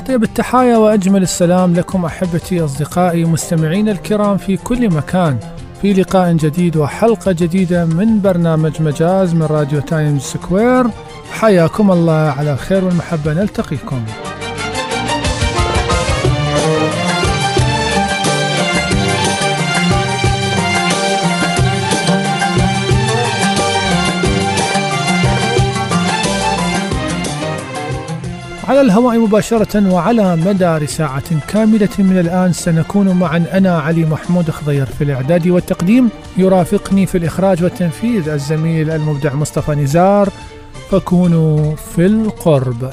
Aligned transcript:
أطيب 0.00 0.22
التحايا 0.22 0.76
وأجمل 0.76 1.22
السلام 1.22 1.74
لكم 1.74 2.04
أحبتي 2.04 2.64
أصدقائي 2.64 3.24
مستمعين 3.24 3.88
الكرام 3.88 4.36
في 4.36 4.56
كل 4.56 4.94
مكان. 4.94 5.38
في 5.82 5.92
لقاء 5.92 6.32
جديد 6.32 6.76
وحلقة 6.76 7.32
جديدة 7.32 7.84
من 7.84 8.20
برنامج 8.20 8.82
مجاز 8.82 9.34
من 9.34 9.42
راديو 9.42 9.80
تايمز 9.80 10.22
سكوير. 10.22 10.86
حياكم 11.32 11.90
الله 11.90 12.12
على 12.12 12.56
الخير 12.56 12.84
والمحبة. 12.84 13.32
نلتقيكم. 13.32 14.04
على 28.70 28.80
الهواء 28.80 29.18
مباشرة 29.18 29.92
وعلى 29.92 30.36
مدار 30.36 30.86
ساعة 30.86 31.46
كاملة 31.48 31.88
من 31.98 32.18
الآن 32.18 32.52
سنكون 32.52 33.08
معا. 33.08 33.44
أنا 33.52 33.78
علي 33.78 34.04
محمود 34.04 34.50
خضير 34.50 34.86
في 34.86 35.04
الإعداد 35.04 35.48
والتقديم. 35.48 36.08
يرافقني 36.36 37.06
في 37.06 37.18
الإخراج 37.18 37.62
والتنفيذ 37.62 38.28
الزميل 38.28 38.90
المبدع 38.90 39.34
مصطفى 39.34 39.72
نزار. 39.72 40.28
فكونوا 40.90 41.74
في 41.76 42.06
القرب. 42.06 42.90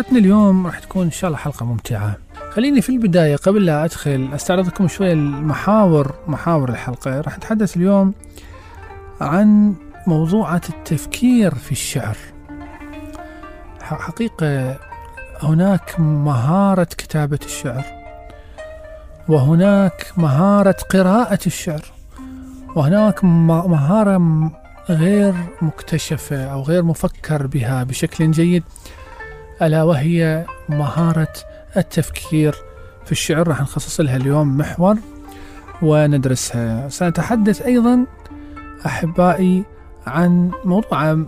حلقتنا 0.00 0.18
اليوم 0.18 0.66
راح 0.66 0.78
تكون 0.78 1.04
إن 1.04 1.10
شاء 1.10 1.28
الله 1.28 1.38
حلقة 1.38 1.66
ممتعة. 1.66 2.16
خليني 2.50 2.80
في 2.80 2.88
البداية 2.88 3.36
قبل 3.36 3.66
لا 3.66 3.84
أدخل 3.84 4.30
أستعرض 4.34 4.66
لكم 4.66 4.88
شوية 4.88 5.12
المحاور 5.12 6.14
محاور 6.26 6.68
الحلقة. 6.68 7.20
راح 7.20 7.36
نتحدث 7.36 7.76
اليوم 7.76 8.14
عن 9.20 9.74
موضوعة 10.06 10.60
التفكير 10.68 11.54
في 11.54 11.72
الشعر. 11.72 12.16
حقيقة 13.80 14.76
هناك 15.42 16.00
مهارة 16.00 16.88
كتابة 16.98 17.38
الشعر 17.44 17.84
وهناك 19.28 20.12
مهارة 20.16 20.76
قراءة 20.90 21.46
الشعر 21.46 21.84
وهناك 22.76 23.24
مهارة 23.24 24.50
غير 24.90 25.34
مكتشفة 25.62 26.44
أو 26.44 26.62
غير 26.62 26.82
مفكر 26.82 27.46
بها 27.46 27.82
بشكل 27.82 28.30
جيد. 28.30 28.62
ألا 29.62 29.82
وهي 29.82 30.46
مهارة 30.68 31.32
التفكير 31.76 32.54
في 33.04 33.12
الشعر. 33.12 33.48
راح 33.48 33.60
نخصص 33.60 34.00
لها 34.00 34.16
اليوم 34.16 34.58
محور 34.58 34.96
وندرسها. 35.82 36.88
سنتحدث 36.88 37.62
أيضا 37.62 38.06
أحبائي 38.86 39.64
عن 40.06 40.50
موضوع 40.64 41.24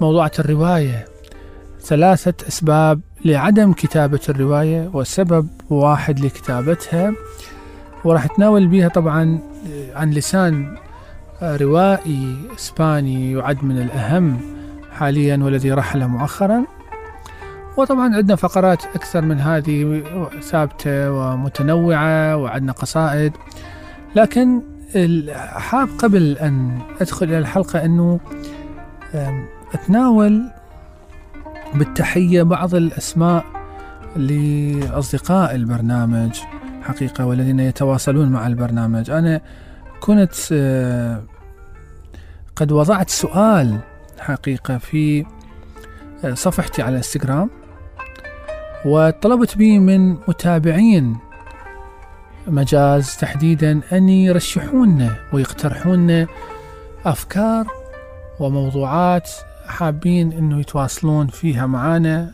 موضوعة 0.00 0.32
الرواية. 0.38 1.04
ثلاثة 1.80 2.48
أسباب 2.48 3.00
لعدم 3.24 3.72
كتابة 3.72 4.20
الرواية 4.28 4.90
وسبب 4.92 5.48
واحد 5.70 6.20
لكتابتها 6.20 7.12
وراح 8.04 8.24
نتناول 8.24 8.66
بها 8.66 8.88
طبعا 8.88 9.38
عن 9.94 10.10
لسان 10.10 10.76
روائي 11.42 12.36
إسباني 12.56 13.32
يعد 13.32 13.64
من 13.64 13.82
الأهم 13.82 14.40
حاليا 14.92 15.36
والذي 15.42 15.72
رحل 15.72 16.06
مؤخرا. 16.06 16.75
وطبعا 17.76 18.16
عندنا 18.16 18.36
فقرات 18.36 18.84
أكثر 18.84 19.20
من 19.20 19.40
هذه 19.40 20.02
ثابتة 20.42 21.12
ومتنوعة 21.12 22.36
وعندنا 22.36 22.72
قصائد. 22.72 23.32
لكن 24.16 24.62
حاب 25.56 25.88
قبل 25.98 26.38
أن 26.38 26.78
أدخل 27.00 27.26
إلى 27.26 27.38
الحلقة 27.38 27.84
أنه 27.84 28.20
أتناول 29.74 30.50
بالتحية 31.74 32.42
بعض 32.42 32.74
الأسماء 32.74 33.44
لأصدقاء 34.16 35.54
البرنامج 35.54 36.40
حقيقة 36.82 37.26
والذين 37.26 37.60
يتواصلون 37.60 38.28
مع 38.28 38.46
البرنامج. 38.46 39.10
أنا 39.10 39.40
كنت 40.00 40.34
قد 42.56 42.72
وضعت 42.72 43.10
سؤال 43.10 43.78
حقيقة 44.20 44.78
في 44.78 45.26
صفحتي 46.34 46.82
على 46.82 46.90
الإنستغرام. 46.90 47.50
وطلبت 48.86 49.56
به 49.58 49.78
من 49.78 50.10
متابعين 50.28 51.16
مجاز 52.46 53.16
تحديدا 53.16 53.80
أن 53.92 54.08
يرشحون 54.08 55.10
ويقترحون 55.32 56.26
أفكار 57.06 57.66
وموضوعات 58.40 59.30
حابين 59.66 60.32
أنه 60.32 60.60
يتواصلون 60.60 61.26
فيها 61.26 61.66
معنا 61.66 62.30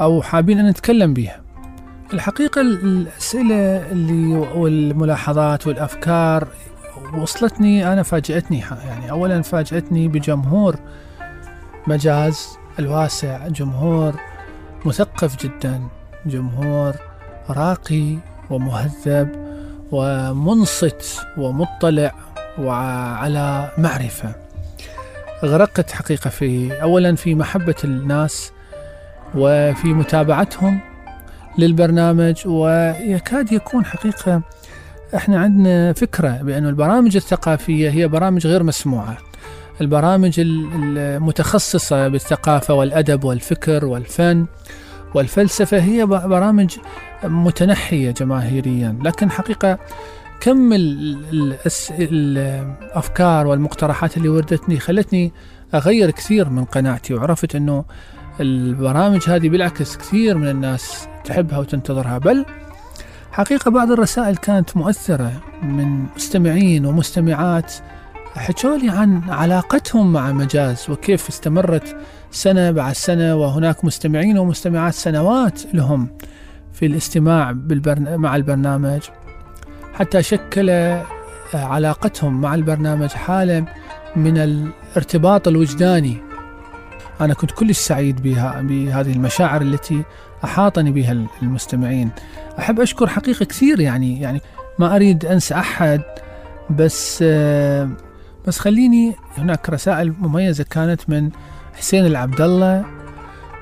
أو 0.00 0.22
حابين 0.22 0.58
أن 0.58 0.68
نتكلم 0.68 1.14
بها 1.14 1.40
الحقيقة 2.14 2.60
ال- 2.60 2.84
الأسئلة 2.84 3.90
اللي 3.92 4.36
والملاحظات 4.36 5.66
والأفكار 5.66 6.48
وصلتني 7.14 7.92
أنا 7.92 8.02
فاجأتني 8.02 8.64
يعني 8.86 9.10
أولا 9.10 9.42
فاجأتني 9.42 10.08
بجمهور 10.08 10.76
مجاز 11.86 12.48
الواسع 12.78 13.48
جمهور 13.48 14.14
مثقف 14.84 15.44
جدا 15.44 15.80
جمهور 16.26 16.94
راقي 17.50 18.16
ومهذب 18.50 19.28
ومنصت 19.92 21.20
ومطلع 21.38 22.14
وعلى 22.58 23.70
معرفة. 23.78 24.34
غرقت 25.44 25.90
حقيقة 25.90 26.30
في 26.30 26.82
أولا 26.82 27.16
في 27.16 27.34
محبة 27.34 27.74
الناس 27.84 28.52
وفي 29.34 29.88
متابعتهم 29.88 30.80
للبرنامج 31.58 32.46
ويكاد 32.46 33.52
يكون 33.52 33.84
حقيقة 33.84 34.42
إحنا 35.14 35.40
عندنا 35.40 35.92
فكرة 35.92 36.28
بأن 36.42 36.66
البرامج 36.66 37.16
الثقافية 37.16 37.90
هي 37.90 38.08
برامج 38.08 38.46
غير 38.46 38.62
مسموعة. 38.62 39.16
البرامج 39.80 40.40
المتخصصة 40.40 42.08
بالثقافة 42.08 42.74
والأدب 42.74 43.24
والفكر 43.24 43.84
والفن 43.84 44.46
والفلسفة 45.14 45.78
هي 45.78 46.06
برامج 46.06 46.76
متنحية 47.24 48.10
جماهيريا. 48.10 48.98
لكن 49.04 49.30
حقيقة 49.30 49.78
كم 50.40 50.70
الأفكار 52.00 53.46
والمقترحات 53.46 54.16
اللي 54.16 54.28
وردتني 54.28 54.80
خلتني 54.80 55.32
أغير 55.74 56.10
كثير 56.10 56.48
من 56.48 56.64
قناعتي 56.64 57.14
وعرفت 57.14 57.54
أنه 57.54 57.84
البرامج 58.40 59.22
هذه 59.28 59.48
بالعكس 59.48 59.96
كثير 59.96 60.38
من 60.38 60.48
الناس 60.48 61.08
تحبها 61.24 61.58
وتنتظرها. 61.58 62.18
بل 62.18 62.44
حقيقة 63.32 63.70
بعض 63.70 63.90
الرسائل 63.90 64.36
كانت 64.36 64.76
مؤثرة 64.76 65.32
من 65.62 66.06
مستمعين 66.16 66.86
ومستمعات 66.86 67.72
حكوا 68.36 68.90
عن 68.90 69.30
علاقتهم 69.30 70.12
مع 70.12 70.32
مجاز 70.32 70.90
وكيف 70.90 71.28
استمرت 71.28 71.96
سنة 72.30 72.70
بعد 72.70 72.92
سنة 72.92 73.34
وهناك 73.34 73.84
مستمعين 73.84 74.38
ومستمعات 74.38 74.94
سنوات 74.94 75.74
لهم 75.74 76.08
في 76.72 76.86
الاستماع 76.86 77.52
بالبرن... 77.52 78.16
مع 78.16 78.36
البرنامج. 78.36 79.00
حتى 79.94 80.22
شكل 80.22 80.98
علاقتهم 81.54 82.40
مع 82.40 82.54
البرنامج 82.54 83.08
حالة 83.08 83.64
من 84.16 84.38
الارتباط 84.38 85.48
الوجداني. 85.48 86.16
أنا 87.20 87.34
كنت 87.34 87.50
كلش 87.50 87.78
سعيد 87.78 88.22
بها 88.22 88.60
بهذه 88.60 89.12
المشاعر 89.12 89.62
التي 89.62 90.02
أحاطني 90.44 90.92
بها 90.92 91.26
المستمعين. 91.42 92.10
أحب 92.58 92.80
أشكر 92.80 93.06
حقيقة 93.06 93.44
كثير 93.44 93.80
يعني 93.80 94.20
يعني 94.20 94.40
ما 94.78 94.96
أريد 94.96 95.24
أنسى 95.24 95.54
أحد 95.54 96.02
بس 96.70 97.24
بس 98.48 98.58
خليني 98.58 99.14
هناك 99.38 99.70
رسائل 99.70 100.14
مميزة 100.18 100.64
كانت 100.70 101.10
من 101.10 101.30
حسين 101.74 102.06
العبد 102.06 102.40
الله 102.40 102.84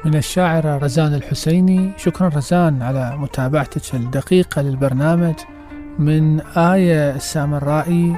من 0.04 0.14
الشاعرة 0.14 0.78
رزان 0.78 1.14
الحسيني. 1.14 1.92
شكرا 1.96 2.28
رزان 2.28 2.82
على 2.82 3.16
متابعتك 3.16 3.94
الدقيقة 3.94 4.62
للبرنامج. 4.62 5.34
من 5.98 6.40
آية 6.40 7.14
السامرائي 7.14 8.16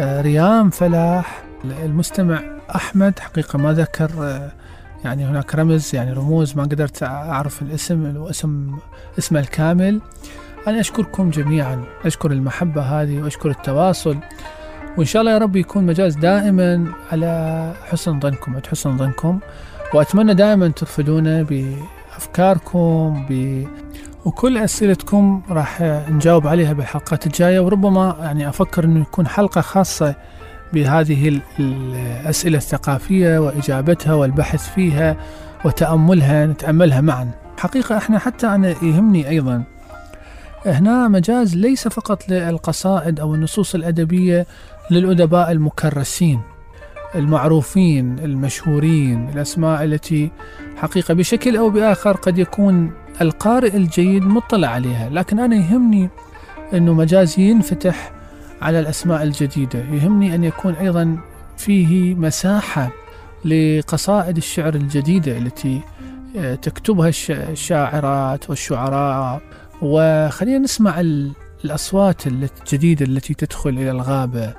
آه، 0.00 0.20
ريام 0.20 0.70
فلاح. 0.70 1.44
المستمع 1.64 2.40
أحمد 2.74 3.18
حقيقة 3.18 3.58
ما 3.58 3.72
ذكر 3.72 4.10
آه، 4.20 4.52
يعني 5.04 5.24
هناك 5.24 5.54
رمز 5.54 5.94
يعني 5.94 6.12
رموز 6.12 6.56
ما 6.56 6.62
قدرت 6.62 7.02
أعرف 7.02 7.62
الاسم 7.62 8.16
واسم 8.16 8.78
اسمه 9.18 9.40
الكامل. 9.40 10.00
أنا 10.66 10.80
أشكركم 10.80 11.30
جميعا. 11.30 11.84
أشكر 12.04 12.32
المحبة 12.32 12.82
هذه 12.82 13.22
وأشكر 13.22 13.50
التواصل. 13.50 14.18
وإن 14.96 15.06
شاء 15.06 15.20
الله 15.20 15.32
يا 15.32 15.38
رب 15.38 15.56
يكون 15.56 15.86
مجاز 15.86 16.14
دائما 16.16 16.92
على 17.12 17.72
حسن 17.90 18.20
ظنكم 18.20 18.54
عند 18.54 18.66
حسن 18.66 18.96
ظنكم. 18.96 19.38
وأتمنى 19.94 20.34
دائما 20.34 20.68
ترفدونا 20.68 21.42
بأفكاركم 21.42 23.26
ب 23.30 23.64
وكل 24.24 24.58
أسئلتكم 24.58 25.42
راح 25.50 25.82
نجاوب 26.10 26.46
عليها 26.46 26.72
بالحلقات 26.72 27.26
الجاية. 27.26 27.60
وربما 27.60 28.16
يعني 28.20 28.48
أفكر 28.48 28.84
أنه 28.84 29.00
يكون 29.00 29.26
حلقة 29.26 29.60
خاصة 29.60 30.14
بهذه 30.72 31.40
الأسئلة 31.60 32.58
الثقافية 32.58 33.38
وإجابتها 33.38 34.14
والبحث 34.14 34.74
فيها 34.74 35.16
وتأملها 35.64 36.46
نتأملها 36.46 37.00
معا. 37.00 37.30
حقيقة 37.58 37.96
إحنا 37.96 38.18
حتى 38.18 38.46
أنا 38.46 38.68
يهمني 38.68 39.28
أيضا. 39.28 39.62
هنا 40.66 41.08
مجاز 41.08 41.56
ليس 41.56 41.88
فقط 41.88 42.28
للقصائد 42.28 43.20
أو 43.20 43.34
النصوص 43.34 43.74
الأدبية 43.74 44.46
للأدباء 44.90 45.52
المكرسين 45.52 46.40
المعروفين 47.14 48.18
المشهورين 48.18 49.28
الأسماء 49.28 49.84
التي 49.84 50.30
حقيقة 50.76 51.14
بشكل 51.14 51.56
أو 51.56 51.70
بآخر 51.70 52.12
قد 52.12 52.38
يكون 52.38 52.90
القارئ 53.20 53.76
الجيد 53.76 54.22
مطلع 54.22 54.68
عليها. 54.68 55.08
لكن 55.08 55.38
أنا 55.38 55.56
يهمني 55.56 56.10
أنه 56.74 56.92
مجازي 56.92 57.42
ينفتح 57.42 58.12
على 58.62 58.80
الأسماء 58.80 59.22
الجديدة. 59.22 59.78
يهمني 59.78 60.34
أن 60.34 60.44
يكون 60.44 60.74
أيضا 60.74 61.18
فيه 61.56 62.14
مساحة 62.14 62.90
لقصائد 63.44 64.36
الشعر 64.36 64.74
الجديدة 64.74 65.38
التي 65.38 65.80
آه، 66.36 66.54
تكتبها 66.54 67.10
الشاعرات 67.30 68.50
والشعراء. 68.50 69.40
وخلينا 69.82 70.58
نسمع 70.58 71.00
الأصوات 71.66 72.26
الجديدة 72.26 73.06
التي 73.06 73.34
تدخل 73.34 73.70
إلى 73.70 73.90
الغابة. 73.90 74.54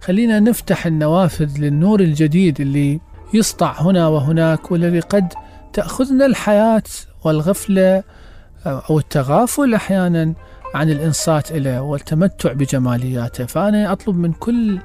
خلينا 0.00 0.40
نفتح 0.40 0.86
النوافذ 0.86 1.58
للنور 1.58 2.00
الجديد 2.00 2.60
اللي 2.60 3.00
يسطع 3.34 3.80
هنا 3.80 4.08
وهناك 4.08 4.70
والذي 4.70 5.00
قد 5.00 5.32
تأخذنا 5.72 6.26
الحياة 6.26 6.82
والغفلة 7.24 8.02
أو 8.66 8.98
التغافل 8.98 9.74
أحيانا 9.74 10.34
عن 10.74 10.90
الإنصات 10.90 11.52
إليه 11.52 11.80
والتمتع 11.80 12.52
بجمالياته. 12.52 13.46
فأنا 13.46 13.92
أطلب 13.92 14.16
من 14.16 14.32
كل 14.32 14.78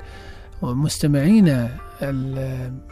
مستمعينا 0.61 1.69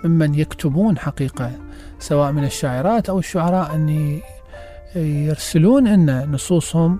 ممن 0.04 0.36
يكتبون 0.36 0.98
حقيقة 0.98 1.52
سواء 2.00 2.32
من 2.32 2.44
الشاعرات 2.44 3.10
أو 3.10 3.20
الشعراء 3.20 3.76
أن 3.76 4.20
يرسلون 4.96 5.88
لنا 5.88 6.26
نصوصهم 6.26 7.00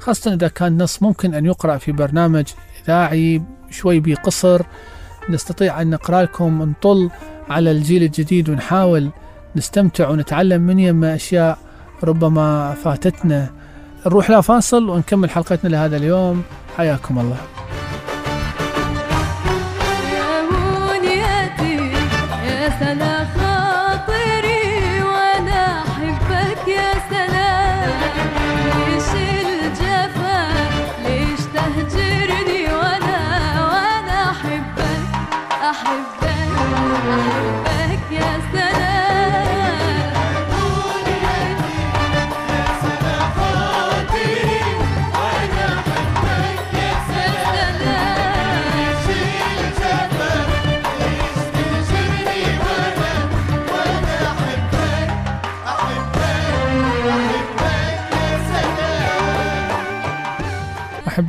خاصة 0.00 0.34
إذا 0.34 0.48
كان 0.48 0.82
نص 0.82 1.02
ممكن 1.02 1.34
أن 1.34 1.46
يقرأ 1.46 1.78
في 1.78 1.92
برنامج 1.92 2.44
إذاعي 2.84 3.42
شوي 3.70 4.00
بقصر. 4.00 4.62
نستطيع 5.30 5.82
أن 5.82 5.90
نقرأ 5.90 6.22
لكم 6.22 6.62
نطل 6.62 7.10
على 7.50 7.70
الجيل 7.70 8.02
الجديد 8.02 8.48
ونحاول 8.48 9.10
نستمتع 9.56 10.08
ونتعلم 10.08 10.62
من 10.62 10.78
يما 10.78 11.14
أشياء 11.14 11.58
ربما 12.04 12.74
فاتتنا. 12.84 13.50
نروح 14.06 14.30
لا 14.30 14.40
فاصل 14.40 14.88
ونكمل 14.88 15.30
حلقتنا 15.30 15.68
لهذا 15.68 15.96
اليوم. 15.96 16.42
حياكم 16.76 17.18
الله. 17.18 17.36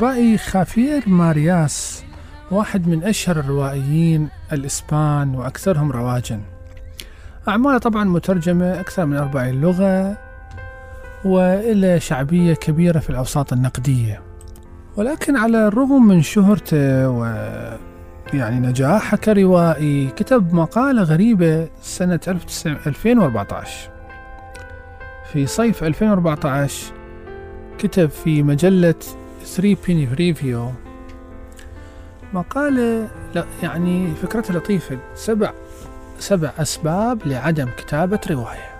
أحبائي 0.01 0.37
خافير 0.37 1.09
مارياس 1.09 2.03
واحد 2.51 2.87
من 2.87 3.03
أشهر 3.03 3.39
الروائيين 3.39 4.29
الإسبان 4.53 5.35
وأكثرهم 5.35 5.91
رواجا. 5.91 6.41
أعماله 7.47 7.77
طبعا 7.77 8.03
مترجمة 8.03 8.79
أكثر 8.79 9.05
من 9.05 9.17
أربعين 9.17 9.61
لغة 9.61 10.17
وإلى 11.25 11.99
شعبية 11.99 12.53
كبيرة 12.53 12.99
في 12.99 13.09
الأوساط 13.09 13.53
النقدية. 13.53 14.21
ولكن 14.97 15.37
على 15.37 15.67
الرغم 15.67 16.07
من 16.07 16.21
شهرته 16.21 17.09
و 17.09 17.25
يعني 18.33 18.67
نجاحه 18.67 19.17
كروائي 19.17 20.07
كتب 20.07 20.53
مقالة 20.53 21.03
غريبة 21.03 21.69
سنة 21.81 22.19
2014 22.27 23.89
في 25.31 25.45
صيف 25.45 25.83
2014 25.83 26.93
كتب 27.77 28.09
في 28.09 28.43
مجلة 28.43 28.95
3 29.51 29.77
بيني 29.87 30.07
ريفيو 30.13 30.71
مقالة 32.33 33.07
يعني 33.63 34.15
فكرتها 34.21 34.57
لطيفة. 34.57 34.97
سبع 35.15 35.51
سبع 36.19 36.51
أسباب 36.59 37.21
لعدم 37.25 37.69
كتابة 37.77 38.19
رواية. 38.31 38.71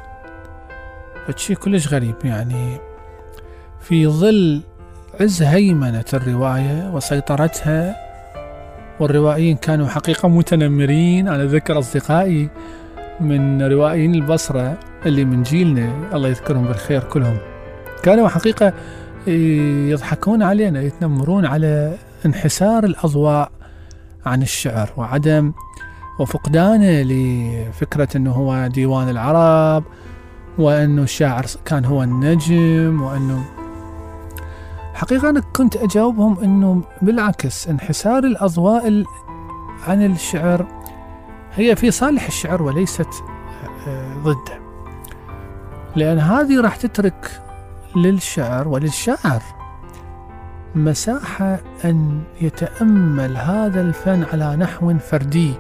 فشي 1.28 1.56
كلش 1.56 1.88
غريب 1.88 2.16
يعني. 2.24 2.78
في 3.82 4.08
ظل 4.08 4.62
عز 5.20 5.44
هيمنة 5.44 6.06
الرواية 6.13 6.90
وسيطرتها 6.94 7.96
والروائيين 9.00 9.58
كانوا 9.58 9.88
حقيقة 9.88 10.30
متنمرين. 10.30 11.28
أنا 11.28 11.44
أذكر 11.44 11.80
أصدقائي 11.80 12.50
من 13.20 13.62
روائيين 13.62 14.16
البصرة 14.16 14.78
اللي 15.06 15.25
من 15.25 15.44
جيلنا 15.44 16.10
الله 16.13 16.30
يذكرهم 16.30 16.68
بالخير 16.68 17.04
كلهم 17.04 17.38
كانوا 18.04 18.28
حقيقة 18.28 18.74
يضحكون 19.28 20.44
علينا 20.44 20.82
يتنمرون 20.82 21.46
على 21.46 21.98
انحسار 22.25 22.84
الأضواء 22.84 23.51
عن 24.25 24.42
الشعر 24.42 24.94
وعدم 24.98 25.54
وفقدانه 26.20 27.01
لفكرة 27.01 28.08
أنه 28.16 28.32
هو 28.32 28.68
ديوان 28.68 29.10
العرب 29.10 29.84
وأنه 30.58 31.04
الشاعر 31.04 31.46
كان 31.66 31.86
هو 31.86 32.04
النجم 32.04 33.01
وأنه 33.01 33.46
حقيقة 34.94 35.30
أنا 35.30 35.40
كنت 35.40 35.75
أجاوبهم 35.75 36.40
أنه 36.40 36.82
بالعكس 37.01 37.68
انحسار 37.68 38.24
الأضواء 38.24 39.04
عن 39.88 40.06
الشعر 40.06 40.68
هي 41.56 41.75
في 41.75 41.92
صالح 41.92 42.28
الشعر 42.28 42.63
وليست 42.63 43.10
آه، 43.88 44.13
ضده. 44.24 44.62
لأن 45.96 46.20
هذه 46.20 46.62
راح 46.62 46.75
تترك 46.75 47.42
للشعر 47.95 48.67
وللشاعر 48.67 49.41
مساحة 50.75 51.60
أن 51.86 52.21
يتأمل 52.41 53.38
هذا 53.38 53.81
الفن 53.81 54.24
على 54.33 54.55
نحو 54.55 54.98
فردي. 54.98 55.53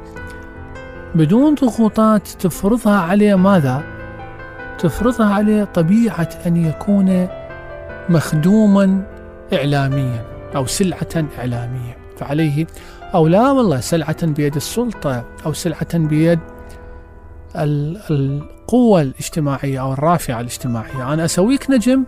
بدون 1.15 1.55
ضغوطات 1.55 2.27
تفرضها 2.27 2.97
عليه 2.99 3.35
ماذا؟ 3.35 3.83
تفرضها 4.79 5.33
عليه 5.33 5.63
طبيعة 5.63 6.29
أن 6.45 6.57
يكون 6.57 7.27
مخدوما 8.09 9.03
إعلاميا 9.53 10.25
أو 10.55 10.65
سلعة 10.65 11.25
إعلامية. 11.39 11.97
فعليه 12.17 12.67
أو 13.13 13.27
لا 13.27 13.51
والله 13.51 13.79
سلعة 13.79 14.25
بيد 14.25 14.55
السلطة 14.55 15.25
أو 15.45 15.53
سلعة 15.53 15.97
بيد 15.97 16.39
القوة 18.71 19.01
الاجتماعية 19.01 19.81
أو 19.81 19.93
الرافعة 19.93 20.39
الاجتماعية. 20.39 21.13
أنا 21.13 21.25
أسويك 21.25 21.69
نجم 21.69 22.03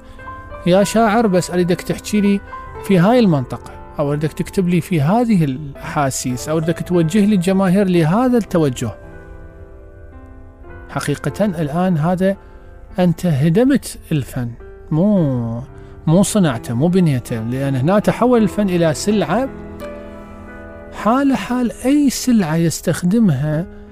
يا 0.68 0.84
شاعر 0.84 1.28
بس 1.28 1.52
أريدك 1.52 1.82
تحكي 1.82 2.22
لي 2.22 2.40
في 2.84 3.00
هاي 3.00 3.20
المنطقة 3.20 3.72
أو 4.00 4.10
أريدك 4.12 4.34
تكتب 4.34 4.68
لي 4.68 4.82
في 4.82 5.02
هذه 5.02 5.44
الأحاسيس 5.44 6.50
أو 6.50 6.58
أريدك 6.58 6.88
توجه 6.88 7.26
لي 7.26 7.36
الجماهير 7.36 7.88
لهذا 7.88 8.38
التوجه. 8.38 8.92
حقيقة 10.90 11.46
الآن 11.46 11.98
هذا 11.98 12.38
أنت 13.00 13.26
هدمت 13.26 14.00
الفن. 14.12 14.52
مو 14.92 15.62
مو 16.08 16.24
صنعته 16.24 16.74
مو 16.74 16.88
بنيته 16.88 17.40
لأن 17.40 17.76
هنا 17.76 18.00
تحول 18.00 18.44
الفن 18.44 18.70
إلى 18.70 18.94
سلعة. 18.94 19.50
حال 20.94 21.36
حال 21.36 21.72
أي 21.86 22.10
سلعة 22.10 22.56
يستخدمها 22.56 23.83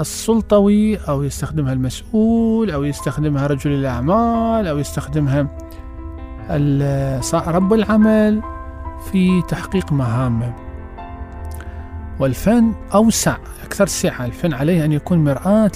السلطوي 0.00 0.96
أو 0.96 1.22
يستخدمها 1.22 1.72
المسؤول 1.72 2.70
أو 2.70 2.84
يستخدمها 2.84 3.46
رجل 3.46 3.70
الأعمال 3.70 4.66
أو 4.66 4.78
يستخدمها 4.78 5.40
رب 7.46 7.72
العمل 7.72 8.42
في 9.12 9.42
تحقيق 9.48 9.92
مهامه. 9.92 10.54
والفن 12.20 12.72
أوسع 12.94 13.36
أكثر 13.64 13.86
سعة. 13.86 14.24
الفن 14.24 14.54
عليه 14.54 14.84
أن 14.84 14.92
يكون 14.92 15.24
مرآة 15.24 15.70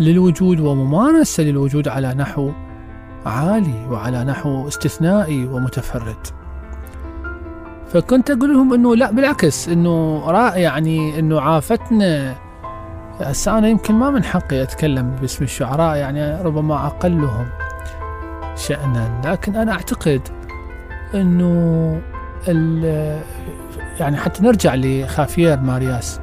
للوجود 0.00 0.60
وممارسة 0.60 1.42
للوجود 1.42 1.88
على 1.88 2.14
نحو 2.14 2.52
عالي 3.26 3.86
وعلى 3.90 4.24
نحو 4.24 4.68
استثنائي 4.68 5.44
ومتفرد. 5.44 6.26
فكنت 7.88 8.30
أقول 8.30 8.52
لهم 8.52 8.74
أنه 8.74 8.96
لا 8.96 9.10
بالعكس 9.10 9.68
أنه 9.68 10.22
يعني 10.56 11.18
أنه 11.18 11.40
عافتنا 11.40 12.34
هسه 13.20 13.58
أنا 13.58 13.68
يمكن 13.68 13.94
ما 13.94 14.10
من 14.10 14.24
حقي 14.24 14.62
أتكلم 14.62 15.16
باسم 15.20 15.44
الشعراء 15.44 15.96
يعني 15.96 16.42
ربما 16.42 16.86
أقلهم 16.86 17.46
شأنا. 18.56 19.20
لكن 19.24 19.56
أنا 19.56 19.72
أعتقد 19.72 20.20
أنه 21.14 22.00
يعني 24.00 24.16
حتى 24.16 24.42
نرجع 24.42 24.74
لخافير 24.74 25.60
مارياس 25.60 26.20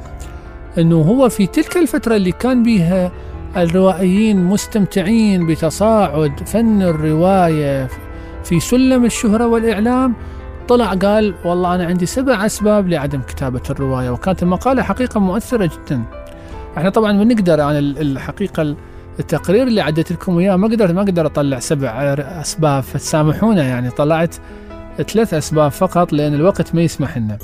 أنه 0.77 1.01
هو 1.01 1.29
في 1.29 1.47
تلك 1.47 1.77
الفترة 1.77 2.15
اللي 2.15 2.31
كان 2.31 2.63
بها 2.63 3.11
الروائيين 3.57 4.43
مستمتعين 4.43 5.47
بتصاعد 5.47 6.47
فن 6.49 6.81
الرواية 6.81 7.87
في 8.43 8.59
سلم 8.59 9.05
الشهرة 9.05 9.47
والإعلام 9.47 10.13
طلع 10.67 10.93
قال 10.93 11.33
والله 11.45 11.75
أنا 11.75 11.85
عندي 11.85 12.05
سبع 12.05 12.45
أسباب 12.45 12.87
لعدم 12.87 13.21
كتابة 13.21 13.61
الرواية 13.69 14.09
وكانت 14.09 14.43
المقالة 14.43 14.83
حقيقة 14.83 15.19
مؤثرة 15.19 15.65
جدا. 15.65 16.03
إحنا 16.77 16.89
طبعا 16.89 17.23
بنقدر 17.23 17.61
عن 17.61 17.75
الحقيقة 17.77 18.75
التقرير 19.19 19.67
اللي 19.67 19.81
عديت 19.81 20.11
لكم 20.11 20.37
اياه 20.37 20.55
ما 20.55 20.67
أقدر 20.67 20.93
ما 20.93 21.01
أقدر 21.01 21.25
أطلع 21.25 21.59
سبع 21.59 21.89
أسباب. 22.41 22.83
فتسامحونا 22.83 23.63
يعني 23.63 23.89
طلعت 23.89 24.35
ثلاث 25.07 25.33
أسباب 25.33 25.71
فقط 25.71 26.13
لأن 26.13 26.33
الوقت 26.33 26.75
ما 26.75 26.81
يسمح 26.81 27.17
لنا. 27.17 27.37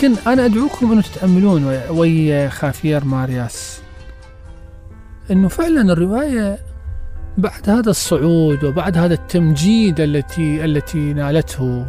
لكن 0.00 0.14
أنا 0.26 0.44
أدعوكم 0.44 0.92
أن 0.92 1.02
تتأملون 1.02 1.80
ويا 1.90 2.48
خافير 2.48 3.04
مارياس. 3.04 3.82
أنه 5.30 5.48
فعلا 5.48 5.92
الرواية 5.92 6.58
بعد 7.38 7.70
هذا 7.70 7.90
الصعود 7.90 8.64
وبعد 8.64 8.98
هذا 8.98 9.14
التمجيد 9.14 10.00
التي 10.00 10.64
التي 10.64 11.12
نالته 11.12 11.86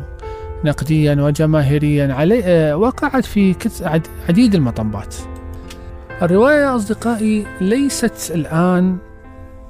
نقديا 0.65 1.15
وجماهيريا 1.21 2.13
علي 2.13 2.43
آه، 2.43 2.77
وقعت 2.77 3.25
في 3.25 3.55
عديد 4.29 4.55
المطبات. 4.55 5.15
الرواية 6.21 6.75
أصدقائي 6.75 7.45
ليست 7.61 8.31
الآن 8.35 8.97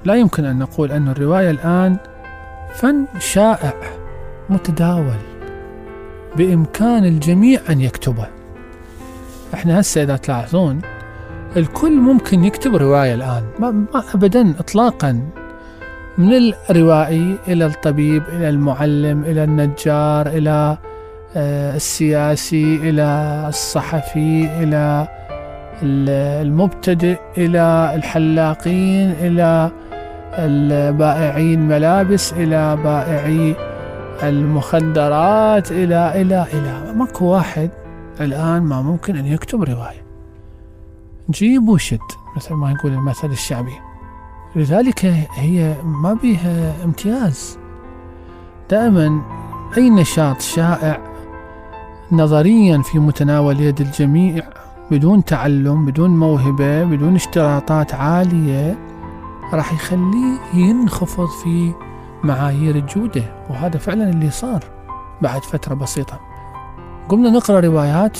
لا 0.04 0.14
يمكن 0.14 0.44
أن 0.44 0.58
نقول 0.58 0.92
أن 0.92 1.08
الرواية 1.08 1.50
الآن 1.50 1.96
فن 2.74 3.06
شائع 3.18 3.74
متداول. 4.50 5.31
بإمكان 6.36 7.04
الجميع 7.04 7.60
أن 7.70 7.80
يكتبه. 7.80 8.26
إحنا 9.54 9.80
هسه 9.80 10.02
إذا 10.02 10.16
تلاحظون 10.16 10.80
الكل 11.56 11.92
ممكن 11.92 12.44
يكتب 12.44 12.76
رواية 12.76 13.14
الآن 13.14 13.42
ما, 13.58 13.84
أبدا 14.14 14.54
إطلاقا. 14.58 15.20
من 16.18 16.52
الروائي 16.70 17.36
إلى 17.48 17.66
الطبيب 17.66 18.22
إلى 18.28 18.48
المعلم 18.48 19.24
إلى 19.24 19.44
النجار 19.44 20.26
إلى 20.26 20.78
آه، 21.36 21.76
السياسي 21.76 22.76
إلى 22.76 23.44
الصحفي 23.48 24.48
إلى 24.62 25.08
المبتدئ 25.82 27.18
إلى 27.38 27.92
الحلاقين 27.94 29.14
إلى 29.20 29.70
البائعين 30.38 31.60
ملابس 31.60 32.32
إلى 32.32 32.76
بائعي 32.76 33.56
المخدرات 34.22 35.72
إلى 35.72 36.22
إلى 36.22 36.46
إلى. 36.52 36.94
ماكو 36.96 37.24
واحد 37.24 37.70
الآن 38.20 38.62
ما 38.62 38.82
ممكن 38.82 39.16
أن 39.16 39.26
يكتب 39.26 39.62
رواية. 39.62 40.02
جيب 41.30 41.68
وشد 41.68 41.98
مثل 42.36 42.54
ما 42.54 42.70
يقول 42.70 42.92
المثل 42.92 43.30
الشعبي. 43.30 43.74
لذلك 44.56 45.04
هي 45.34 45.76
ما 45.84 46.14
بيها 46.14 46.84
امتياز. 46.84 47.58
دائما 48.70 49.22
أي 49.76 49.90
نشاط 49.90 50.40
شائع 50.40 51.00
نظريا 52.12 52.82
في 52.82 52.98
متناول 52.98 53.60
يد 53.60 53.80
الجميع 53.80 54.44
بدون 54.90 55.24
تعلم 55.24 55.86
بدون 55.86 56.10
موهبة 56.10 56.84
بدون 56.84 57.14
اشتراطات 57.14 57.94
عالية 57.94 58.78
راح 59.52 59.72
يخليه 59.72 60.38
ينخفض 60.54 61.26
في 61.26 61.72
معايير 62.24 62.76
الجودة 62.76 63.22
وهذا 63.50 63.78
فعلا 63.78 64.10
اللي 64.10 64.30
صار 64.30 64.64
بعد 65.22 65.44
فترة 65.44 65.74
بسيطة. 65.74 66.20
قمنا 67.08 67.30
نقرأ 67.30 67.60
روايات 67.60 68.18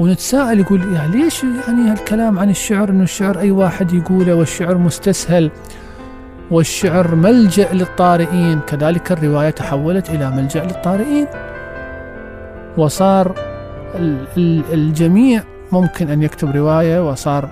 ونتساءل 0.00 0.60
يقول 0.60 0.94
يعني 0.94 1.16
ليش 1.16 1.44
يعني 1.44 1.90
هالكلام 1.90 2.38
عن 2.38 2.50
الشعر؟ 2.50 2.88
إنه 2.88 3.02
الشعر 3.02 3.38
أي 3.38 3.50
واحد 3.50 3.92
يقوله 3.92 4.34
والشعر 4.34 4.78
مستسهل 4.78 5.50
والشعر 6.50 7.14
ملجأ 7.14 7.72
للطارئين. 7.72 8.60
كذلك 8.60 9.12
الرواية 9.12 9.50
تحولت 9.50 10.10
إلى 10.10 10.30
ملجأ 10.30 10.64
للطارئين. 10.64 11.26
وصار 12.76 13.34
الجميع 14.72 15.42
ممكن 15.72 16.10
أن 16.10 16.22
يكتب 16.22 16.56
رواية 16.56 17.08
وصار 17.10 17.48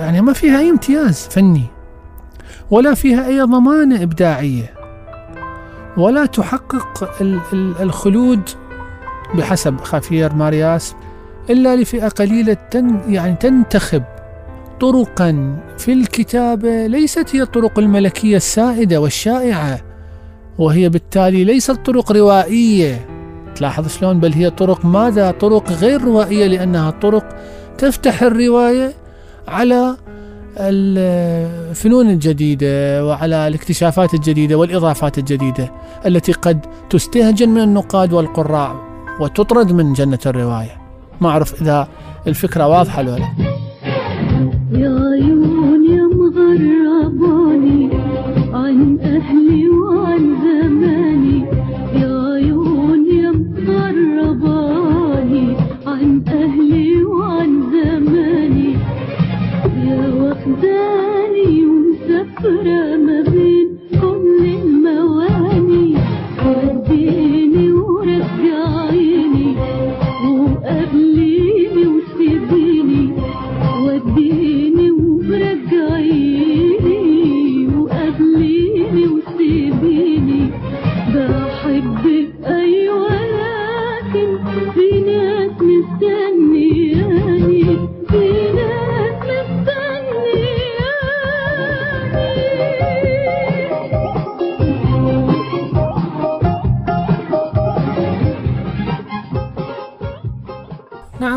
يعني 0.00 0.20
ما 0.20 0.32
فيها 0.32 0.58
أي 0.58 0.70
امتياز 0.70 1.28
فني. 1.30 1.73
ولا 2.70 2.94
فيها 2.94 3.26
أي 3.26 3.40
ضمانة 3.40 4.02
إبداعية 4.02 4.74
ولا 5.96 6.26
تحقق 6.26 7.10
الخلود 7.80 8.50
بحسب 9.34 9.80
خافير 9.80 10.34
مارياس 10.34 10.94
إلا 11.50 11.76
لفئة 11.76 12.08
قليلة 12.08 12.56
تن 12.70 13.00
يعني 13.08 13.34
تنتخب 13.34 14.02
طرقا 14.80 15.56
في 15.78 15.92
الكتابة 15.92 16.86
ليست 16.86 17.36
هي 17.36 17.42
الطرق 17.42 17.78
الملكية 17.78 18.36
السائدة 18.36 19.00
والشائعة 19.00 19.80
وهي 20.58 20.88
بالتالي 20.88 21.44
ليست 21.44 21.70
طرق 21.70 22.12
روائية. 22.12 23.08
تلاحظ 23.56 23.88
شلون؟ 23.88 24.20
بل 24.20 24.32
هي 24.32 24.50
طرق 24.50 24.84
ماذا؟ 24.84 25.30
طرق 25.30 25.72
غير 25.72 26.02
روائية 26.02 26.46
لأنها 26.46 26.90
طرق 26.90 27.36
تفتح 27.78 28.22
الرواية 28.22 28.92
على 29.48 29.96
الفنون 30.56 32.10
الجديدة 32.10 33.06
وعلى 33.06 33.48
الاكتشافات 33.48 34.14
الجديدة 34.14 34.56
والإضافات 34.56 35.18
الجديدة 35.18 35.72
التي 36.06 36.32
قد 36.32 36.66
تستهجن 36.90 37.48
من 37.48 37.60
النقاد 37.60 38.12
والقراء 38.12 38.76
وتطرد 39.20 39.72
من 39.72 39.92
جنة 39.92 40.18
الرواية. 40.26 40.80
ما 41.20 41.28
أعرف 41.28 41.62
إذا 41.62 41.88
الفكرة 42.26 42.68
واضحة 42.68 43.02
ولا 43.02 43.10
لا. 43.10 43.28
يا 44.72 45.00
عيون 45.12 45.84
يا 45.90 46.02
مغرباني 46.02 47.90
عن 48.52 48.98
أهلي 49.00 49.68
وعن 49.68 49.93
ومسافرة 62.66 62.96
ما 62.96 63.13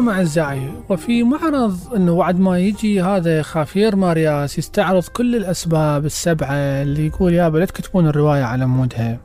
نعم 0.08 0.16
أعزائي 0.16 0.72
وفي 0.90 1.24
معرض 1.24 1.94
أنه 1.96 2.16
بعد 2.16 2.40
ما 2.40 2.60
يجي 2.60 3.02
هذا 3.02 3.42
خافير 3.42 3.96
مارياس 3.96 4.58
يستعرض 4.58 5.04
كل 5.04 5.36
الأسباب 5.36 6.06
السبعة 6.06 6.54
اللي 6.54 7.08
يقول 7.08 7.34
يابا 7.34 7.58
لا 7.58 7.66
تكتبون 7.66 8.08
الرواية 8.08 8.44
على 8.44 8.66
مودها. 8.66 9.18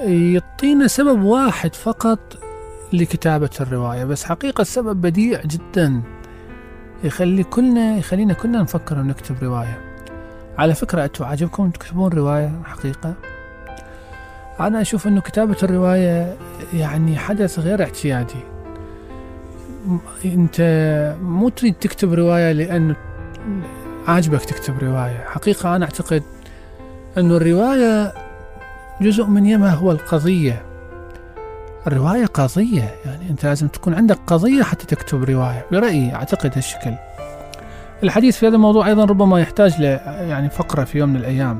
يعطينا 0.00 0.86
سبب 0.86 1.22
واحد 1.22 1.74
فقط 1.74 2.18
لكتابة 2.92 3.50
الرواية 3.60 4.04
بس 4.04 4.24
حقيقة 4.24 4.62
السبب 4.62 5.00
بديع 5.00 5.40
جدا. 5.42 6.02
يخلي 7.04 7.42
كلنا 7.42 7.96
يخلينا 7.96 8.34
كلنا 8.34 8.62
نفكر 8.62 8.98
ونكتب 8.98 9.36
رواية. 9.42 9.80
على 10.58 10.74
فكرة 10.74 11.04
أنتم 11.04 11.24
عاجبكم 11.24 11.70
تكتبون 11.70 12.12
رواية 12.12 12.52
حقيقة؟ 12.64 13.14
أنا 14.60 14.80
أشوف 14.80 15.06
أنه 15.06 15.20
كتابة 15.20 15.56
الرواية 15.62 16.36
يعني 16.74 17.18
حدث 17.18 17.58
غير 17.58 17.82
اعتيادي. 17.82 18.59
أنت 20.24 20.60
مو 21.22 21.48
تريد 21.48 21.74
تكتب 21.74 22.12
رواية 22.12 22.52
لأنه 22.52 22.96
عاجبك 24.08 24.44
تكتب 24.44 24.78
رواية. 24.78 25.24
حقيقة 25.26 25.76
أنا 25.76 25.84
أعتقد 25.84 26.22
أنه 27.18 27.36
الرواية 27.36 28.12
جزء 29.00 29.24
من 29.24 29.46
يما 29.46 29.70
هو 29.70 29.90
القضية. 29.92 30.62
الرواية 31.86 32.26
قضية 32.26 32.94
يعني 33.04 33.30
أنت 33.30 33.46
لازم 33.46 33.68
تكون 33.68 33.94
عندك 33.94 34.18
قضية 34.26 34.62
حتى 34.62 34.86
تكتب 34.86 35.24
رواية 35.24 35.66
برأيي 35.72 36.14
أعتقد 36.14 36.52
هالشكل. 36.56 36.94
الحديث 38.02 38.36
في 38.36 38.46
هذا 38.46 38.54
الموضوع 38.54 38.88
أيضا 38.88 39.04
ربما 39.04 39.40
يحتاج 39.40 39.80
ل 39.80 39.84
يعني 40.28 40.50
فقرة 40.50 40.84
في 40.84 40.98
يوم 40.98 41.08
من 41.08 41.16
الأيام. 41.16 41.58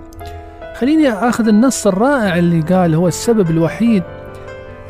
خليني 0.75 1.13
أخذ 1.13 1.49
النص 1.49 1.87
الرائع 1.87 2.39
اللي 2.39 2.61
قال 2.61 2.95
هو 2.95 3.09
السبب 3.09 3.51
الوحيد 3.51 4.03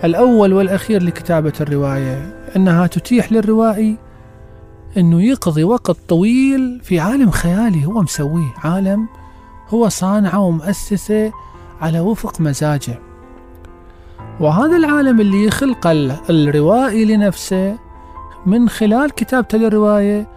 الأول 0.04 0.52
والأخير 0.52 1.02
لكتابة 1.02 1.52
الرواية. 1.60 2.39
أنها 2.56 2.86
تتيح 2.86 3.32
للروائي 3.32 3.96
أنه 4.96 5.22
يقضي 5.22 5.64
وقت 5.64 5.90
طويل 6.08 6.80
في 6.82 7.00
عالم 7.00 7.30
خيالي 7.30 7.86
هو 7.86 8.02
مسويه 8.02 8.54
عالم 8.64 9.08
هو 9.68 9.88
صانعه 9.88 10.38
ومؤسسة 10.38 11.32
على 11.80 12.00
وفق 12.00 12.40
مزاجه. 12.40 12.98
وهذا 14.40 14.76
العالم 14.76 15.20
اللي 15.20 15.44
يخلق 15.44 15.86
ال- 15.86 16.16
الروائي 16.30 17.04
لنفسه 17.04 17.78
من 18.46 18.68
خلال 18.68 19.10
كتابته 19.10 19.58
للرواية 19.58 20.28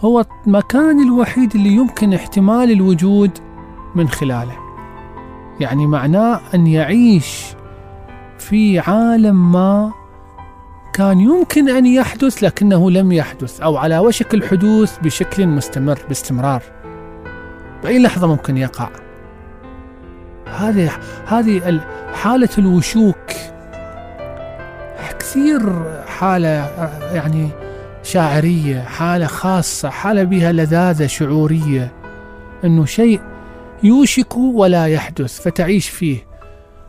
هو 0.00 0.24
المكان 0.46 1.02
الوحيد 1.02 1.54
اللي 1.54 1.68
يمكن 1.72 2.14
احتمال 2.14 2.70
الوجود 2.70 3.30
من 3.94 4.08
خلاله. 4.08 4.56
يعني 5.60 5.86
معناه 5.86 6.40
أن 6.54 6.66
يعيش 6.66 7.44
في 8.38 8.78
عالم 8.78 9.52
ما 9.52 9.92
كان 10.96 11.20
يمكن 11.20 11.68
أن 11.68 11.86
يحدث 11.86 12.44
لكنه 12.44 12.90
لم 12.90 13.12
يحدث 13.12 13.60
أو 13.60 13.76
على 13.76 13.98
وشك 13.98 14.34
الحدوث 14.34 14.98
بشكل 14.98 15.46
مستمر 15.46 15.98
باستمرار. 16.08 16.62
بأي 17.82 17.98
لحظة 17.98 18.26
ممكن 18.26 18.56
يقع؟ 18.56 18.88
هذه 20.58 20.90
هذه 21.26 21.68
ال- 21.68 21.80
حالة 22.14 22.48
الوشوك. 22.58 23.16
كثير 25.18 25.60
حالة 26.06 26.48
يعني 27.14 27.48
شاعرية 28.02 28.80
حالة 28.80 29.26
خاصة 29.26 29.90
حالة 29.90 30.22
بها 30.24 30.52
لذاذة 30.52 31.06
شعورية 31.06 31.92
أنه 32.64 32.84
شيء 32.84 33.20
يوشك 33.82 34.36
ولا 34.36 34.86
يحدث 34.86 35.40
فتعيش 35.40 35.88
فيه. 35.88 36.26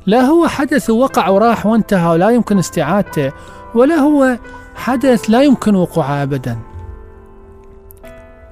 لا 0.06 0.22
هو 0.22 0.48
حدث 0.48 0.90
وقع 0.90 1.30
وراح 1.30 1.66
وانتهى 1.66 2.08
ولا 2.12 2.30
يمكن 2.30 2.58
استعادته. 2.58 3.32
ولا 3.76 3.96
هو 3.96 4.38
حدث 4.76 5.30
لا 5.30 5.42
يمكن 5.44 5.76
وقوعه 5.76 6.24
أبدا. 6.24 6.58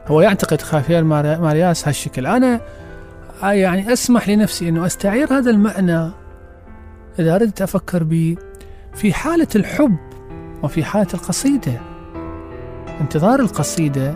هو 0.08 0.21
يعتقد 0.21 0.62
خافير 0.62 1.04
مار- 1.04 1.41
مارياس 1.41 1.88
هالشكل. 1.88 2.25
أنا 2.28 2.62
آه 3.43 3.51
يعني 3.51 3.93
أسمح 3.93 4.30
لنفسي 4.30 4.69
أنه 4.69 4.86
أستعير 4.86 5.34
هذا 5.34 5.51
المعنى 5.51 6.10
إذا 7.19 7.36
أردت 7.36 7.62
أفكر 7.62 8.04
به 8.04 8.36
في 8.93 9.13
حالة 9.13 9.47
الحب 9.56 9.97
وفي 10.63 10.84
حالة 10.84 11.08
القصيدة. 11.13 11.82
انتظار 13.01 13.39
القصيدة 13.39 14.13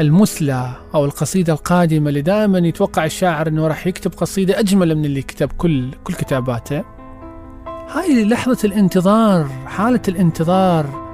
المثلى 0.00 0.70
أو 0.94 1.04
القصيدة 1.04 1.52
القادمة 1.52 2.08
اللي 2.08 2.22
دائما 2.22 2.58
يتوقع 2.58 3.04
الشاعر 3.04 3.48
أنه 3.48 3.66
راح 3.68 3.86
يكتب 3.86 4.12
قصيدة 4.14 4.58
أجمل 4.58 4.94
من 4.94 5.04
اللي 5.04 5.22
كتب 5.22 5.52
كل 5.52 5.90
كل 6.04 6.14
كتاباته. 6.14 6.84
هاي 7.92 8.24
لحظة 8.24 8.58
الانتظار 8.64 9.46
حالة 9.66 10.00
الانتظار. 10.08 11.10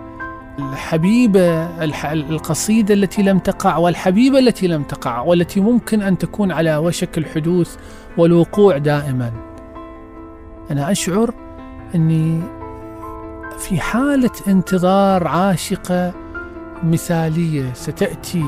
الحبيبة 0.58 1.64
الح- 1.84 2.10
القصيدة 2.10 2.94
التي 2.94 3.22
لم 3.22 3.38
تقع 3.38 3.76
والحبيبة 3.76 4.38
التي 4.38 4.66
لم 4.66 4.82
تقع 4.82 5.20
والتي 5.20 5.60
ممكن 5.60 6.02
أن 6.02 6.18
تكون 6.18 6.52
على 6.52 6.76
وشك 6.76 7.18
الحدوث 7.18 7.76
والوقوع 8.18 8.78
دائما. 8.78 9.32
أنا 10.70 10.90
أشعر 10.90 11.34
أني 11.94 12.40
في 13.58 13.80
حالة 13.80 14.30
انتظار 14.48 15.26
عاشقة 15.28 16.12
مثالية 16.82 17.72
ستأتي. 17.74 18.44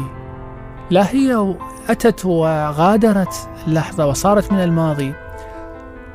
لا 0.90 1.10
هي 1.10 1.54
أتت 1.88 2.24
وغادرت 2.26 3.48
اللحظة 3.66 4.06
وصارت 4.06 4.52
من 4.52 4.60
الماضي 4.60 5.12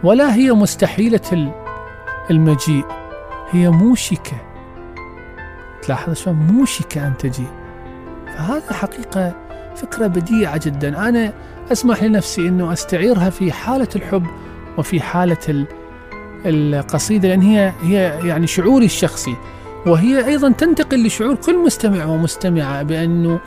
ولا 0.03 0.35
هي 0.35 0.51
مستحيلة 0.51 1.21
المجيء. 2.31 2.85
هي 3.51 3.69
موشكة. 3.69 4.37
تلاحظ 5.83 6.13
شلون 6.13 6.35
موشكة 6.35 7.07
أن 7.07 7.13
تجي 7.17 7.47
فهذا 8.37 8.73
حقيقة 8.73 9.35
فكرة 9.75 10.07
بديعة 10.07 10.59
جدا. 10.65 11.09
أنا 11.09 11.33
أسمح 11.71 12.03
لنفسي 12.03 12.47
أنه 12.47 12.73
أستعيرها 12.73 13.29
في 13.29 13.51
حالة 13.51 13.87
الحب 13.95 14.25
وفي 14.77 15.01
حالة 15.01 15.37
ال- 15.49 15.65
القصيدة 16.45 17.27
لأن 17.29 17.41
هي 17.41 17.73
هي 17.83 18.27
يعني 18.27 18.47
شعوري 18.47 18.85
الشخصي. 18.85 19.35
وهي 19.85 20.25
أيضا 20.25 20.51
تنتقل 20.51 21.05
لشعور 21.05 21.35
كل 21.35 21.57
مستمع 21.65 22.05
ومستمعة 22.05 22.83
بأنه 22.83 23.39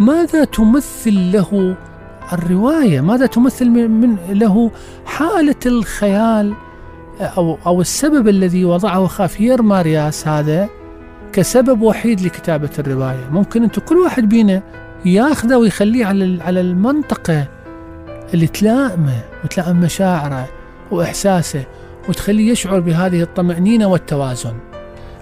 ماذا 0.00 0.44
تمثل 0.44 1.32
له 1.32 1.76
الرواية؟ 2.32 3.00
ماذا 3.00 3.26
تمثل 3.26 3.68
من 3.70 4.16
له 4.28 4.70
حالة 5.06 5.54
الخيال 5.66 6.54
أو, 7.20 7.58
أو 7.66 7.80
السبب 7.80 8.28
الذي 8.28 8.64
وضعه 8.64 9.06
خافير 9.06 9.62
مارياس 9.62 10.28
هذا 10.28 10.68
كسبب 11.32 11.82
وحيد 11.82 12.20
لكتابة 12.20 12.70
الرواية. 12.78 13.28
ممكن 13.30 13.62
أنتم 13.62 13.82
كل 13.82 13.96
واحد 13.96 14.28
بينا 14.28 14.62
ياخذه 15.04 15.56
ويخليه 15.56 16.06
على 16.06 16.42
على 16.42 16.60
المنطقة 16.60 17.46
اللي 18.34 18.46
تلائمه 18.46 19.20
وتلائم 19.44 19.80
مشاعره 19.80 20.48
وإحساسه 20.90 21.64
وتخليه 22.08 22.50
يشعر 22.52 22.80
بهذه 22.80 23.22
الطمأنينة 23.22 23.86
والتوازن. 23.86 24.54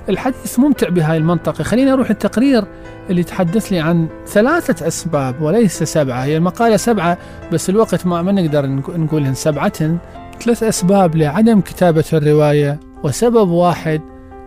الحديث 0.08 0.58
ممتع 0.58 0.88
بهاي 0.88 1.16
المنطقة. 1.16 1.64
خلينا 1.64 1.90
نروح 1.90 2.10
التقرير 2.10 2.64
اللي 3.10 3.20
يتحدث 3.20 3.72
لي 3.72 3.80
عن 3.80 4.08
ثلاثة 4.26 4.86
أسباب 4.86 5.42
وليس 5.42 5.82
سبعة. 5.82 6.24
هي 6.24 6.36
المقالة 6.36 6.76
سبعة 6.76 7.18
بس 7.52 7.70
الوقت 7.70 8.06
ما, 8.06 8.22
نقدر 8.22 8.66
نق- 8.66 8.96
نقولهن 8.96 9.34
سبعة. 9.34 9.98
ثلاث 10.40 10.62
أسباب 10.62 11.16
لعدم 11.16 11.60
كتابة 11.60 12.04
الرواية 12.12 12.80
وسبب 13.04 13.50
واحد 13.50 14.00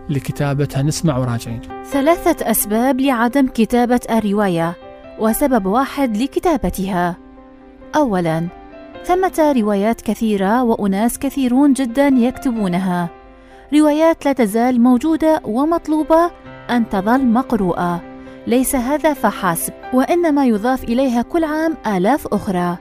لكتابتها 0.08 0.82
نسمع 0.82 1.18
وراجعين 1.18 1.60
ثلاثة 1.90 2.50
أسباب 2.50 3.00
لعدم 3.00 3.48
كتابة 3.48 4.00
الرواية 4.10 4.76
وسبب 5.18 5.66
واحد 5.66 6.16
لكتابتها. 6.16 7.16
أولاً، 7.96 8.46
ثمة 9.04 9.52
روايات 9.56 10.00
كثيرة 10.00 10.62
وأناس 10.62 11.18
كثيرون 11.18 11.72
جداً 11.72 12.08
يكتبونها. 12.08 13.08
روايات 13.74 14.24
لا 14.24 14.32
تزال 14.32 14.80
موجودة 14.80 15.40
ومطلوبة 15.44 16.30
أن 16.70 16.88
تظل 16.88 17.26
مقروءة. 17.26 18.02
ليس 18.46 18.76
هذا 18.76 19.12
فحسب، 19.12 19.72
وإنما 19.92 20.46
يضاف 20.46 20.84
إليها 20.84 21.22
كل 21.22 21.44
عام 21.44 21.74
آلاف 21.86 22.26
أخرى 22.26 22.76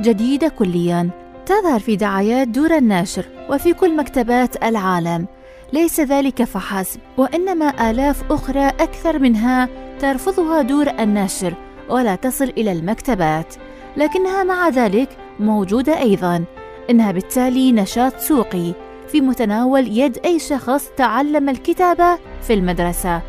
جديدة 0.00 0.48
كلياً. 0.48 1.25
تظهر 1.46 1.80
في 1.80 1.96
دعايات 1.96 2.48
دور 2.48 2.76
النشر 2.76 3.24
وفي 3.50 3.72
كل 3.72 3.96
مكتبات 3.96 4.64
العالم. 4.64 5.26
ليس 5.72 6.00
ذلك 6.00 6.44
فحسب 6.44 7.00
وإنما 7.16 7.90
آلاف 7.90 8.32
أخرى 8.32 8.66
أكثر 8.68 9.18
منها 9.18 9.68
ترفضها 9.98 10.62
دور 10.62 10.88
النشر 10.88 11.54
ولا 11.90 12.14
تصل 12.14 12.44
إلى 12.44 12.72
المكتبات. 12.72 13.54
لكنها 13.96 14.44
مع 14.44 14.68
ذلك 14.68 15.08
موجودة 15.40 15.98
أيضا. 15.98 16.44
إنها 16.90 17.12
بالتالي 17.12 17.72
نشاط 17.72 18.18
سوقي. 18.18 18.72
في 19.08 19.20
متناول 19.20 19.98
يد 19.98 20.18
أي 20.24 20.38
شخص 20.38 20.88
تعلم 20.96 21.48
الكتابة 21.48 22.18
في 22.42 22.54
المدرسة. 22.54 23.22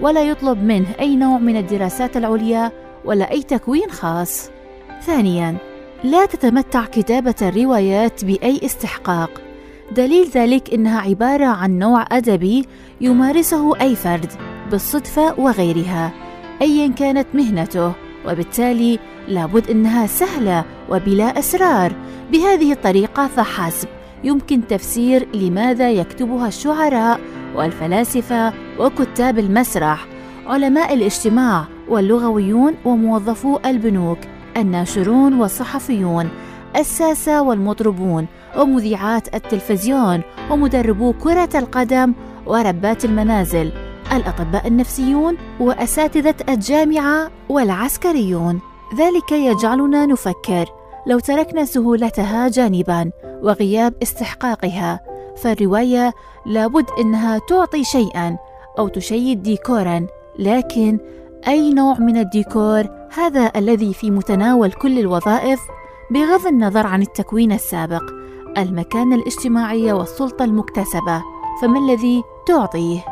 ولا 0.00 0.22
يطلب 0.22 0.62
منه 0.62 0.86
أي 1.00 1.16
نوع 1.16 1.38
من 1.38 1.56
الدراسات 1.56 2.16
العليا 2.16 2.72
ولا 3.04 3.30
أي 3.30 3.42
تكوين 3.42 3.90
خاص. 3.90 4.50
ثانيا 5.02 5.71
لا 6.04 6.26
تتمتع 6.26 6.84
كتابة 6.84 7.34
الروايات 7.42 8.24
بأي 8.24 8.60
استحقاق. 8.64 9.30
دليل 9.96 10.28
ذلك 10.34 10.74
إنها 10.74 11.00
عبارة 11.00 11.44
عن 11.44 11.78
نوع 11.78 12.06
أدبي 12.12 12.66
يمارسه 13.00 13.80
أي 13.80 13.96
فرد 13.96 14.32
بالصدفة 14.70 15.40
وغيرها 15.40 16.12
ايا 16.62 16.88
كانت 16.88 17.26
مهنته 17.34 17.92
وبالتالي 18.26 18.98
لابد 19.28 19.70
إنها 19.70 20.06
سهلة 20.06 20.64
وبلا 20.90 21.38
اسرار 21.38 21.92
بهذه 22.32 22.72
الطريقة 22.72 23.26
فحسب 23.26 23.88
يمكن 24.24 24.66
تفسير 24.66 25.28
لماذا 25.34 25.90
يكتبها 25.90 26.48
الشعراء 26.48 27.20
والفلاسفة 27.54 28.52
وكتاب 28.78 29.38
المسرح 29.38 30.06
علماء 30.46 30.94
الاجتماع 30.94 31.64
واللغويون 31.88 32.74
وموظفو 32.84 33.58
البنوك. 33.66 34.18
الناشرون 34.56 35.40
والصحفيون 35.40 36.28
الساسة 36.76 37.42
والمطربون 37.42 38.26
ومذيعات 38.58 39.34
التلفزيون 39.34 40.20
ومدربو 40.50 41.12
كرة 41.12 41.48
القدم 41.54 42.14
وربات 42.46 43.04
المنازل 43.04 43.72
الأطباء 44.12 44.66
النفسيون 44.66 45.36
وأساتذة 45.60 46.34
الجامعة 46.48 47.30
والعسكريون. 47.48 48.60
ذلك 48.98 49.32
يجعلنا 49.32 50.06
نفكر 50.06 50.66
لو 51.06 51.18
تركنا 51.18 51.64
سهولتها 51.64 52.48
جانبا 52.48 53.10
وغياب 53.42 53.94
استحقاقها 54.02 55.00
فالرواية 55.36 56.12
لابد 56.46 56.86
إنها 56.98 57.38
تعطي 57.48 57.84
شيئا 57.84 58.36
أو 58.78 58.88
تشيد 58.88 59.42
ديكورا 59.42 60.06
لكن 60.38 60.98
أي 61.48 61.72
نوع 61.72 61.98
من 61.98 62.16
الديكور 62.16 63.01
هذا 63.14 63.52
الذي 63.56 63.94
في 63.94 64.10
متناول 64.10 64.72
كل 64.72 64.98
الوظائف 64.98 65.60
بغض 66.10 66.46
النظر 66.46 66.86
عن 66.86 67.02
التكوين 67.02 67.52
السابق 67.52 68.02
المكانة 68.58 69.16
الاجتماعية 69.16 69.92
والسلطة 69.92 70.44
المكتسبة 70.44 71.22
فما 71.62 71.78
الذي 71.78 72.22
تعطيه؟ 72.46 73.04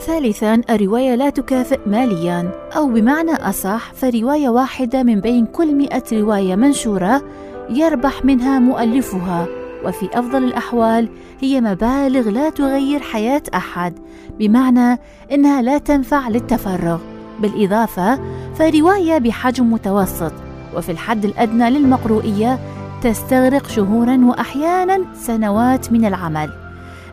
ثالثا 0.00 0.62
الرواية 0.70 1.14
لا 1.14 1.30
تكافئ 1.30 1.78
ماليا 1.86 2.50
أو 2.76 2.86
بمعنى 2.86 3.32
أصح 3.32 3.92
فرواية 3.92 4.48
واحدة 4.48 5.02
من 5.02 5.20
بين 5.20 5.46
كل 5.46 5.74
مئة 5.74 6.04
رواية 6.12 6.56
منشورة 6.56 7.22
يربح 7.70 8.24
منها 8.24 8.58
مؤلفها 8.58 9.46
وفي 9.84 10.08
أفضل 10.12 10.44
الأحوال 10.44 11.08
هي 11.40 11.60
مبالغ 11.60 12.30
لا 12.30 12.50
تغير 12.50 13.00
حياة 13.00 13.42
أحد 13.54 13.98
بمعنى 14.38 14.98
إنها 15.32 15.62
لا 15.62 15.78
تنفع 15.78 16.28
للتفرغ. 16.28 16.98
بالإضافة 17.40 18.20
فرواية 18.54 19.18
بحجم 19.18 19.72
متوسط 19.72 20.32
وفي 20.76 20.92
الحد 20.92 21.24
الأدنى 21.24 21.70
للمقروئية 21.70 22.58
تستغرق 23.02 23.68
شهورا 23.68 24.20
وأحيانا 24.24 25.04
سنوات 25.14 25.92
من 25.92 26.04
العمل. 26.04 26.50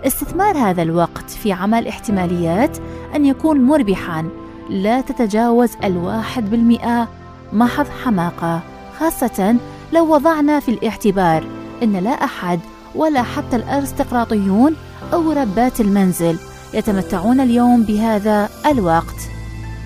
استثمار 0.08 0.58
هذا 0.58 0.82
الوقت 0.82 1.30
في 1.30 1.52
عمل 1.52 1.88
احتماليات 1.88 2.78
أن 3.16 3.26
يكون 3.26 3.62
مربحا 3.62 4.30
لا 4.70 5.02
تتجاوز 5.02 5.70
الواحد 5.84 6.50
بالمئة 6.50 7.08
محض 7.54 7.86
حماقة 8.04 8.62
خاصة 9.00 9.56
لو 9.94 10.14
وضعنا 10.14 10.60
في 10.60 10.72
الاعتبار 10.72 11.44
أن 11.84 11.94
لا 11.94 12.10
أحد 12.10 12.60
ولا 12.96 13.24
حتى 13.24 13.56
الأرستقراطيون 13.56 14.76
أو 15.14 15.32
ربات 15.32 15.82
المنزل 15.82 16.38
يتمتعون 16.74 17.40
اليوم 17.40 17.84
بهذا 17.84 18.50
الوقت. 18.66 19.16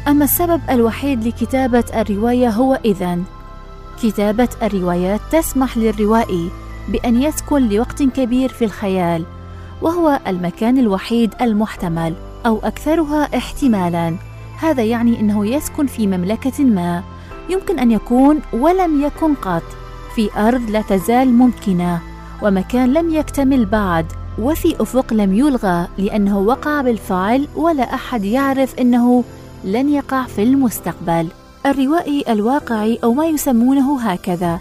أما 0.08 0.24
السبب 0.24 0.62
الوحيد 0.70 1.28
لكتابة 1.28 1.84
الرواية 1.96 2.50
هو 2.50 2.80
إذن. 2.86 3.24
كتابة 4.04 4.50
الروايات 4.64 5.22
تسمح 5.32 5.78
للروائي 5.78 6.50
بأن 6.90 7.22
يسكن 7.22 7.70
لوقت 7.70 8.04
كبير 8.04 8.50
في 8.50 8.66
الخيال 8.66 9.26
وهو 9.82 10.20
المكان 10.28 10.78
الوحيد 10.78 11.34
المحتمل 11.42 12.14
أو 12.46 12.60
أكثرها 12.64 13.38
احتمالا. 13.38 14.16
هذا 14.60 14.84
يعني 14.84 15.20
أنه 15.20 15.48
يسكن 15.48 15.88
في 15.88 16.08
مملكة 16.08 16.64
ما 16.64 17.04
يمكن 17.50 17.80
أن 17.80 17.92
يكون 17.92 18.40
ولم 18.54 19.02
يكن 19.02 19.34
قط. 19.34 19.64
في 20.16 20.30
أرض 20.38 20.70
لا 20.70 20.82
تزال 20.82 21.34
ممكنة 21.34 22.00
ومكان 22.42 22.94
لم 22.94 23.14
يكتمل 23.14 23.66
بعد 23.66 24.06
وفي 24.40 24.76
أفق 24.82 25.14
لم 25.14 25.36
يلغى 25.36 25.88
لأنه 25.98 26.40
وقع 26.40 26.82
بالفعل 26.82 27.48
ولا 27.56 27.94
أحد 27.94 28.24
يعرف 28.24 28.80
أنه 28.80 29.24
لن 29.64 29.90
يقع 29.90 30.24
في 30.24 30.44
المستقبل. 30.44 31.28
الروائي 31.66 32.24
الواقعي 32.30 33.00
أو 33.04 33.14
ما 33.14 33.26
يسمونه 33.26 34.02
هكذا. 34.02 34.60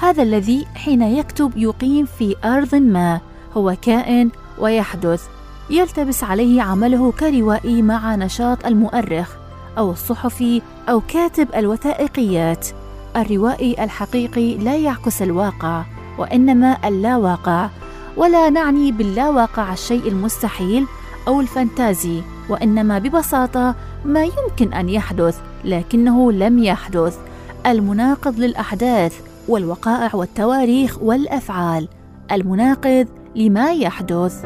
هذا 0.00 0.22
الذي 0.22 0.66
حين 0.74 1.02
يكتب 1.02 1.52
يقيم 1.56 2.06
في 2.18 2.36
أرض 2.44 2.74
ما 2.74 3.20
هو 3.56 3.76
كائن 3.82 4.30
ويحدث. 4.58 5.24
يلتبس 5.70 6.24
عليه 6.24 6.62
عمله 6.62 7.12
كروائي 7.12 7.82
مع 7.82 8.14
نشاط 8.16 8.66
المؤرخ 8.66 9.30
أو 9.78 9.90
الصحفي 9.90 10.62
أو 10.88 11.00
كاتب 11.08 11.48
الوثائقيات. 11.54 12.68
الروائي 13.16 13.84
الحقيقي 13.84 14.54
لا 14.54 14.76
يعكس 14.76 15.22
الواقع 15.22 15.82
وإنما 16.18 16.88
اللاواقع. 16.88 17.68
ولا 18.16 18.50
نعني 18.50 18.92
باللاواقع 18.92 19.72
الشيء 19.72 20.08
المستحيل 20.08 20.86
أو 21.28 21.40
الفانتازي 21.40 22.22
وإنما 22.48 22.98
ببساطة 22.98 23.74
ما 24.04 24.24
يمكن 24.24 24.72
أن 24.72 24.88
يحدث 24.88 25.40
لكنه 25.64 26.32
لم 26.32 26.64
يحدث. 26.64 27.18
المناقض 27.66 28.38
للأحداث 28.38 29.20
والوقائع 29.48 30.10
والتواريخ 30.14 31.02
والأفعال. 31.02 31.88
المناقض 32.32 33.06
لما 33.36 33.72
يحدث. 33.72 34.44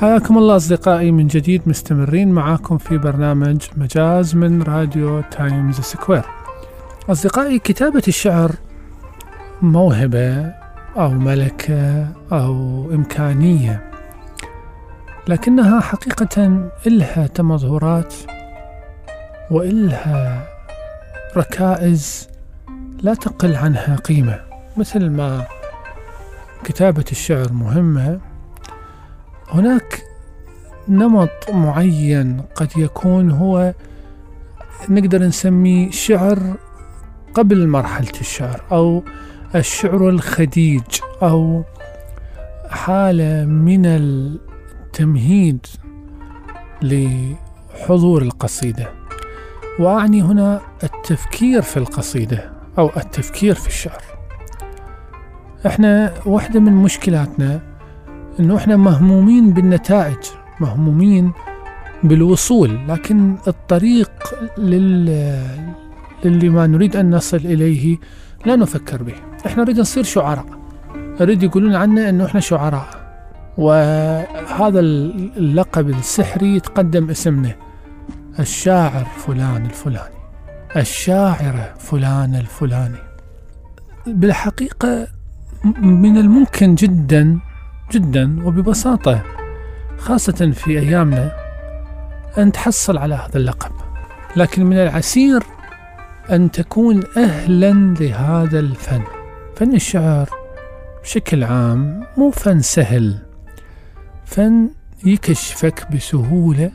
حياكم 0.00 0.38
الله 0.38 0.56
أصدقائي 0.56 1.12
من 1.12 1.26
جديد 1.26 1.62
مستمرين 1.66 2.32
معاكم 2.32 2.78
في 2.78 2.98
برنامج 2.98 3.62
مجاز 3.76 4.36
من 4.36 4.62
راديو 4.62 5.20
تايمز 5.20 5.80
سكوير. 5.80 6.22
أصدقائي 7.10 7.58
كتابة 7.58 8.02
الشعر 8.08 8.52
موهبة 9.62 10.52
أو 10.96 11.10
ملكة 11.10 12.08
أو 12.32 12.84
إمكانية 12.94 13.90
لكنها 15.28 15.80
حقيقة 15.80 16.70
إلها 16.86 17.26
تمظهرات 17.26 18.14
وإلها 19.50 20.46
ركائز 21.36 22.28
لا 23.02 23.14
تقل 23.14 23.56
عنها 23.56 23.96
قيمة 23.96 24.40
مثل 24.76 25.10
ما 25.10 25.44
كتابة 26.64 27.04
الشعر 27.12 27.52
مهمة 27.52 28.29
هناك 29.52 30.02
نمط 30.88 31.50
معين 31.50 32.42
قد 32.54 32.68
يكون 32.76 33.30
هو 33.30 33.74
نقدر 34.88 35.22
نسميه 35.22 35.90
شعر 35.90 36.56
قبل 37.34 37.68
مرحلة 37.68 38.20
الشعر 38.20 38.62
أو 38.72 39.02
الشعر 39.54 40.08
الخديج 40.08 40.82
أو 41.22 41.64
حالة 42.70 43.44
من 43.44 43.86
التمهيد 43.86 45.66
لحضور 46.82 48.22
القصيدة. 48.22 48.88
وأعني 49.78 50.22
هنا 50.22 50.60
التفكير 50.84 51.62
في 51.62 51.76
القصيدة 51.76 52.50
أو 52.78 52.90
التفكير 52.96 53.54
في 53.54 53.68
الشعر. 53.68 54.02
إحنا 55.66 56.14
واحدة 56.26 56.60
من 56.60 56.72
مشكلاتنا 56.72 57.69
إنه 58.40 58.56
إحنا 58.56 58.76
مهمومين 58.76 59.52
بالنتائج 59.52 60.24
مهمومين 60.60 61.32
بالوصول 62.02 62.88
لكن 62.88 63.36
الطريق 63.48 64.10
لل 64.58 65.06
للي 66.24 66.48
ما 66.48 66.66
نريد 66.66 66.96
أن 66.96 67.14
نصل 67.14 67.36
إليه 67.36 67.98
لا 68.46 68.56
نفكر 68.56 69.02
به. 69.02 69.14
إحنا 69.46 69.62
نريد 69.62 69.80
نصير 69.80 70.04
شعراء. 70.04 70.46
نريد 71.20 71.42
يقولون 71.42 71.74
عنا 71.74 72.08
إنه 72.08 72.26
إحنا 72.26 72.40
شعراء. 72.40 72.86
وهذا 73.58 74.80
اللقب 74.80 75.88
السحري 75.88 76.56
يتقدم 76.56 77.10
اسمنا. 77.10 77.54
الشاعر 78.38 79.04
فلان 79.04 79.66
الفلاني. 79.66 80.20
الشاعرة 80.76 81.74
فلان 81.78 82.34
الفلاني. 82.34 82.98
بالحقيقة 84.06 85.06
من 85.82 86.16
الممكن 86.16 86.74
جدا 86.74 87.38
جدا 87.92 88.46
وببساطة 88.46 89.22
خاصة 89.98 90.50
في 90.50 90.78
أيامنا 90.78 91.32
أن 92.38 92.52
تحصل 92.52 92.98
على 92.98 93.14
هذا 93.14 93.36
اللقب. 93.36 93.72
لكن 94.36 94.64
من 94.64 94.76
العسير 94.76 95.42
أن 96.30 96.50
تكون 96.50 97.02
أهلا 97.16 97.94
لهذا 98.00 98.58
الفن. 98.58 99.02
فن 99.56 99.74
الشعر 99.74 100.28
بشكل 101.02 101.44
عام 101.44 102.06
مو 102.16 102.30
فن 102.30 102.60
سهل. 102.60 103.18
فن 104.24 104.68
يكشفك 105.04 105.86
بسهولة 105.94 106.70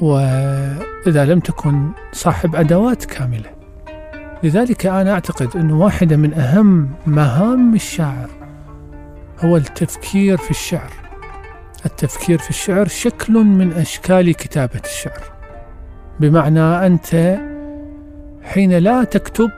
وإذا 0.00 1.24
لم 1.24 1.40
تكن 1.40 1.90
صاحب 2.12 2.56
أدوات 2.56 3.04
كاملة. 3.04 3.50
لذلك 4.42 4.86
أنا 4.86 5.12
أعتقد 5.12 5.56
أن 5.56 5.70
واحدة 5.70 6.16
من 6.16 6.34
أهم 6.34 6.90
مهام 7.06 7.74
الشاعر 7.74 8.39
هو 9.40 9.56
التفكير 9.56 10.36
في 10.36 10.50
الشعر. 10.50 10.92
التفكير 11.86 12.38
في 12.38 12.50
الشعر 12.50 12.88
شكل 12.88 13.32
من 13.32 13.72
أشكال 13.72 14.34
كتابة 14.34 14.80
الشعر. 14.84 15.32
بمعنى 16.20 16.86
أنت 16.86 17.38
حين 18.42 18.72
لا 18.72 19.04
تكتب 19.04 19.50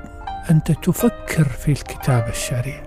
أنت 0.50 0.72
تفكر 0.72 1.44
في 1.44 1.72
الكتابة 1.72 2.28
الشعرية. 2.28 2.82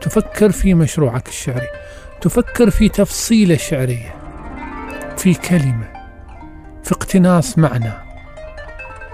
تفكر 0.00 0.50
في 0.52 0.74
مشروعك 0.74 1.28
الشعري. 1.28 1.68
تفكر 2.20 2.70
في 2.70 2.88
تفصيلة 2.88 3.56
شعرية 3.56 4.14
في 5.16 5.34
كلمة. 5.34 5.88
في 6.84 6.92
اقتناص 6.92 7.58
معنى. 7.58 7.92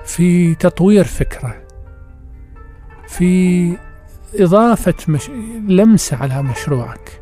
في 0.04 0.54
تطوير 0.54 1.04
فكرة. 1.04 1.62
في 3.08 3.76
إضافة 4.34 4.94
مش... 5.08 5.30
لمسة 5.68 6.16
على 6.16 6.42
مشروعك. 6.42 7.20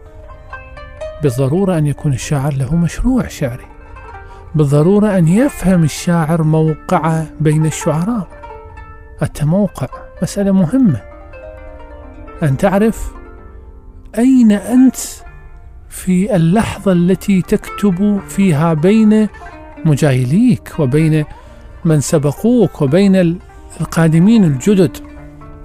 بالضرورة 1.23 1.79
أن 1.79 1.87
يكون 1.87 2.12
الشاعر 2.12 2.53
له 2.55 2.77
مشروع 2.77 3.29
شعري. 3.29 3.66
بالضرورة 4.55 5.18
أن 5.18 5.29
يفهم 5.29 5.85
الشاعر 5.85 6.42
موقعه 6.42 7.27
بين 7.40 7.66
الشعراء. 7.66 8.29
التموقع 9.23 9.88
مسألة 10.23 10.53
مهمة. 10.53 11.01
أن 12.42 12.57
تعرف 12.57 13.12
أين 14.18 14.53
أنت 14.53 14.96
في 15.88 16.37
اللحظة 16.37 16.92
التي 16.92 17.42
تكتب 17.42 18.20
فيها 18.29 18.75
بين 18.75 19.29
مجايليك 19.85 20.73
وبين 20.79 21.25
من 21.85 22.01
سبقوك 22.01 22.83
وبين 22.83 23.38
القادمين 23.81 24.44
الجدد. 24.44 24.96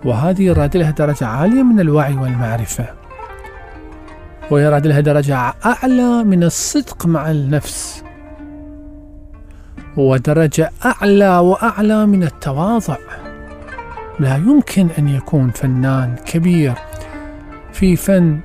وهذه 0.06 0.42
يراد 0.42 0.78
لها 0.78 0.92
درجة 0.92 1.26
عالية 1.26 1.64
من 1.64 1.80
الوعي 1.80 2.14
والمعرفة. 2.14 2.86
ويراد 4.52 4.88
لها 4.88 5.00
درجة 5.00 5.54
أعلى 5.66 6.24
من 6.24 6.44
الصدق 6.44 7.06
مع 7.06 7.32
النفس. 7.32 8.04
ودرجة 9.98 10.72
أعلى 10.86 11.38
وأعلى 11.38 12.06
من 12.06 12.24
التواضع. 12.24 12.98
لا 14.20 14.36
يمكن 14.36 14.88
أن 15.00 15.08
يكون 15.08 15.50
فنان 15.50 16.16
كبير 16.26 16.74
في 17.74 17.96
فن 17.96 18.40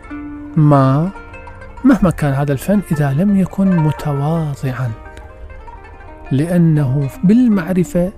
ما 0.57 1.11
مهما 1.85 2.11
كان 2.11 2.33
هذا 2.33 2.53
الفن 2.53 2.81
إذا 2.93 3.13
لم 3.13 3.37
يكن 3.37 3.77
متواضعا. 3.77 4.91
لأنه 6.33 7.09
بالمعرفة 7.25 8.13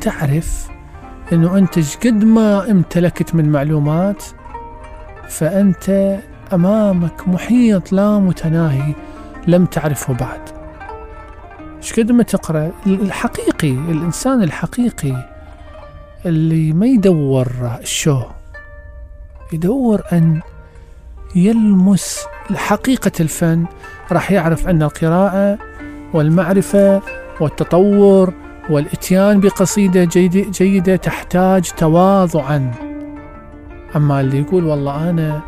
تعرف 0.00 0.73
أنه 1.32 1.58
أنت 1.58 1.78
قد 2.06 2.24
ما 2.24 2.70
امتلكت 2.70 3.34
من 3.34 3.52
معلومات 3.52 4.24
فأنت 5.28 6.18
أمامك 6.52 7.28
محيط 7.28 7.92
لا 7.92 8.18
متناهي 8.18 8.94
لم 9.46 9.66
تعرفه 9.66 10.14
بعد. 10.14 10.40
قد 11.98 12.12
ما 12.12 12.22
تقرأ 12.22 12.72
الحقيقي 12.86 13.70
الإنسان 13.70 14.42
الحقيقي 14.42 15.30
اللي 16.26 16.72
ما 16.72 16.86
يدور 16.86 17.48
الشو 17.80 18.22
يدور 19.52 20.02
أن 20.12 20.40
يلمس 21.34 22.24
حقيقة 22.54 23.12
الفن 23.20 23.66
راح 24.12 24.30
يعرف 24.30 24.68
أن 24.68 24.82
القراءة 24.82 25.58
والمعرفة 26.12 27.02
والتطور 27.40 28.34
والإتيان 28.70 29.40
بقصيدة 29.40 30.04
جيدة, 30.04 30.50
جيدة 30.50 30.96
تحتاج 30.96 31.70
تواضعا. 31.76 32.70
أما 33.96 34.20
اللي 34.20 34.38
يقول 34.38 34.64
والله 34.64 35.10
أنا 35.10 35.40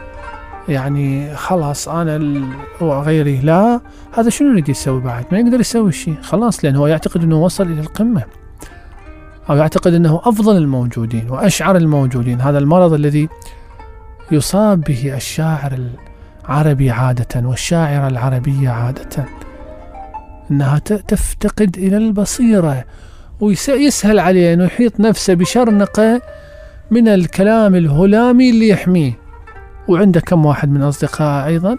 يعني 0.69 1.35
خلاص 1.37 1.89
ال- 1.89 2.49
وغيري 2.81 3.41
لا 3.41 3.81
هذا 4.13 4.31
شنو 4.31 4.51
يريد 4.51 4.69
يسوي 4.69 5.01
بعد؟ 5.01 5.25
ما 5.33 5.39
يقدر 5.39 5.61
يسوي 5.61 5.93
شيء. 5.93 6.17
خلاص 6.23 6.65
لأنه 6.65 6.79
هو 6.79 6.87
يعتقد 6.87 7.23
إنه 7.23 7.37
وصل 7.37 7.65
إلى 7.67 7.81
القمة. 7.81 8.23
أو 9.51 9.57
يعتقد 9.57 9.95
إنه 9.95 10.21
أفضل 10.25 10.57
الموجودين 10.57 11.31
وأشعر 11.31 11.77
الموجودين. 11.77 12.41
هذا 12.41 12.59
المرض 12.59 12.93
الذي 12.93 13.29
يصاب 14.31 14.81
به 14.81 15.15
الشاعر 15.17 15.79
العربي 16.49 16.91
عادة 16.91 17.49
والشاعرة 17.49 18.09
العربية 18.09 18.71
عادة. 18.71 19.25
إنها 20.51 20.79
ت- 20.79 20.93
تفتقد 20.93 21.77
إلى 21.79 21.97
البصيرة 21.97 22.85
ويسهل 23.41 24.19
عليه 24.19 24.55
إنه 24.55 24.65
يحيط 24.65 25.01
نفسه 25.01 25.35
بشرنقة 25.35 26.21
من 26.91 27.09
الكلام 27.09 27.75
الهلامي 27.75 28.51
اللي 28.51 28.69
يحميه. 28.69 29.13
وعنده 29.89 30.21
كم 30.21 30.47
واحد 30.47 30.71
من 30.71 30.83
اصدقائه 30.83 31.47
أيضا. 31.47 31.77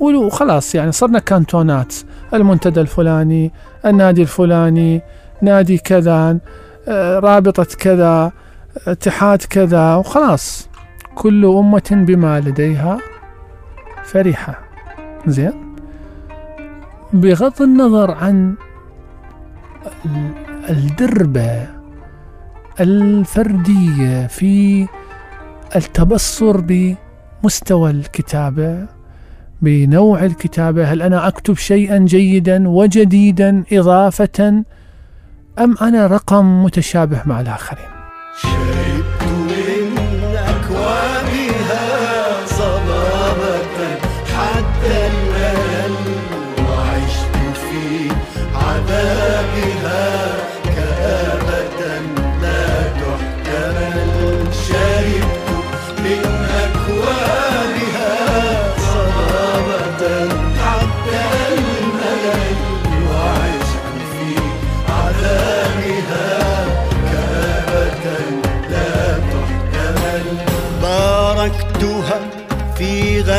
وخلاص 0.00 0.74
يعني 0.74 0.92
صرنا 0.92 1.18
كانتونات. 1.18 1.94
المنتدى 2.34 2.80
الفلاني 2.80 3.52
النادي 3.86 4.22
الفلاني 4.22 5.02
نادي 5.42 5.78
كذا 5.78 6.38
آه، 6.88 7.18
رابطة 7.18 7.66
كذا 7.78 8.32
اتحاد 8.88 9.42
كذا 9.42 9.94
وخلاص. 9.94 10.68
كل 11.14 11.44
أمة 11.46 11.88
بما 11.90 12.40
لديها 12.40 12.98
فرحة. 14.04 14.60
زين؟ 15.26 15.73
بغض 17.14 17.62
النظر 17.62 18.10
عن 18.10 18.54
ال- 20.06 20.34
الدربة 20.70 21.66
الفردية 22.80 24.26
في 24.26 24.86
التبصر 25.76 26.60
بمستوى 26.60 27.90
الكتابة 27.90 28.86
بنوع 29.62 30.24
الكتابة 30.24 30.84
هل 30.92 31.02
أنا 31.02 31.28
أكتب 31.28 31.56
شيئا 31.56 31.98
جيدا 31.98 32.68
وجديدا 32.68 33.64
إضافة 33.72 34.64
أم 35.58 35.74
أنا 35.82 36.06
رقم 36.06 36.64
متشابه 36.64 37.22
مع 37.26 37.40
الآخرين؟ 37.40 37.88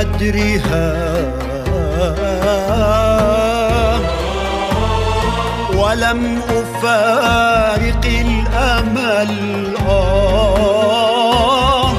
غدرها 0.05 1.15
ولم 5.75 6.41
أفارق 6.49 8.05
الأمل. 8.05 9.73
آه. 9.87 11.93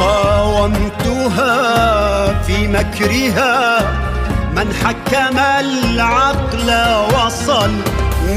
قاومتها 0.00 1.52
في 2.42 2.68
مكرها. 2.68 3.80
من 4.56 4.74
حكم 4.84 5.38
العقل 5.38 6.74
وصل. 7.14 7.70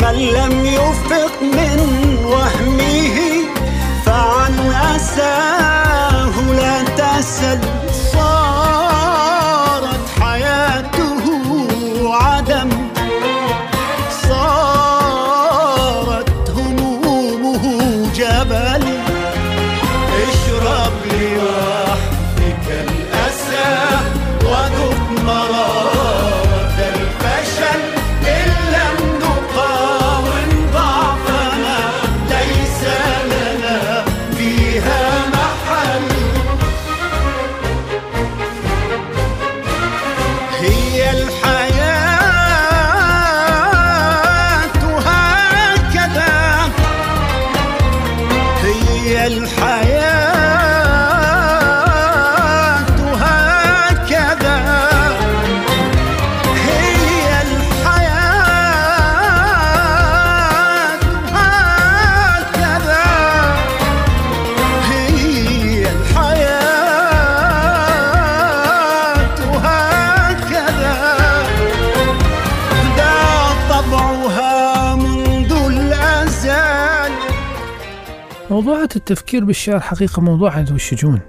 من 0.02 0.16
لم 0.16 0.66
يفق 0.66 1.42
من 1.42 1.80
وهمه. 2.26 3.18
فعن 4.06 4.74
أساه 4.96 6.32
لا 6.52 6.82
تسل. 6.82 7.60
صارت 8.16 9.05
التفكير 79.10 79.46
بالشعر 79.46 79.80
حقيقة 79.80 80.22
موضوع 80.22 80.60
ذو 80.60 80.78
شجون 80.78 81.20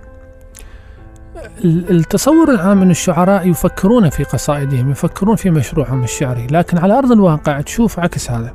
ال- 1.65 1.91
التصور 1.91 2.51
العام 2.51 2.83
أن 2.83 2.91
الشعراء 2.91 3.49
يفكرون 3.49 4.11
في 4.11 4.25
قصائدهم 4.25 4.91
يفكرون 4.91 5.37
في 5.37 5.51
مشروعهم 5.51 6.05
الشعري 6.05 6.47
لكن 6.51 6.79
على 6.79 6.99
أرض 6.99 7.13
الواقع 7.13 7.61
تشوف 7.61 8.01
عكس 8.01 8.31
هذا. 8.31 8.55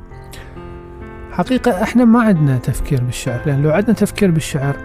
حقيقة 1.32 1.82
إحنا 1.82 2.04
ما 2.04 2.22
عندنا 2.22 2.58
تفكير 2.58 3.00
بالشعر 3.02 3.40
لأن 3.46 3.62
لو 3.62 3.70
عندنا 3.70 3.92
تفكير 3.94 4.30
بالشعر 4.30 4.76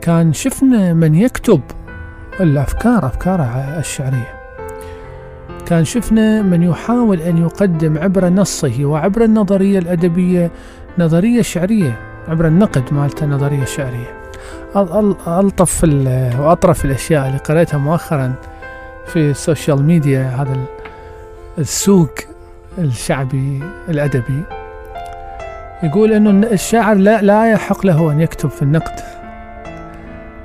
كان 0.00 0.32
شفنا 0.32 0.92
من 0.92 1.14
يكتب 1.14 1.60
الأفكار 2.40 3.06
أفكاره 3.06 3.44
الشعرية. 3.78 4.40
كان 5.66 5.84
شفنا 5.84 6.42
من 6.42 6.62
يحاول 6.62 7.20
أن 7.20 7.38
يقدم 7.38 7.98
عبر 7.98 8.28
نصه 8.28 8.84
وعبر 8.84 9.24
النظرية 9.24 9.78
الأدبية 9.78 10.50
نظرية 10.98 11.42
شعرية. 11.42 12.13
عبر 12.28 12.46
النقد 12.46 12.92
مالته 12.92 13.26
نظرية 13.26 13.64
شعرية 13.64 14.20
أل- 14.74 14.76
أل- 14.88 15.28
ألطف 15.28 15.84
وأطرف 16.38 16.84
الأشياء 16.84 17.26
اللي 17.26 17.38
قريتها 17.38 17.78
مؤخرا 17.78 18.32
في 19.06 19.30
السوشيال 19.30 19.82
ميديا 19.82 20.22
هذا 20.22 20.52
ال- 20.52 20.64
السوق 21.58 22.10
الشعبي 22.78 23.62
الأدبي. 23.88 24.42
يقول 25.82 26.12
أنه 26.12 26.46
الشاعر 26.52 26.96
لا 26.96 27.22
لا 27.22 27.52
يحق 27.52 27.86
له 27.86 28.12
أن 28.12 28.20
يكتب 28.20 28.50
في 28.50 28.62
النقد. 28.62 29.00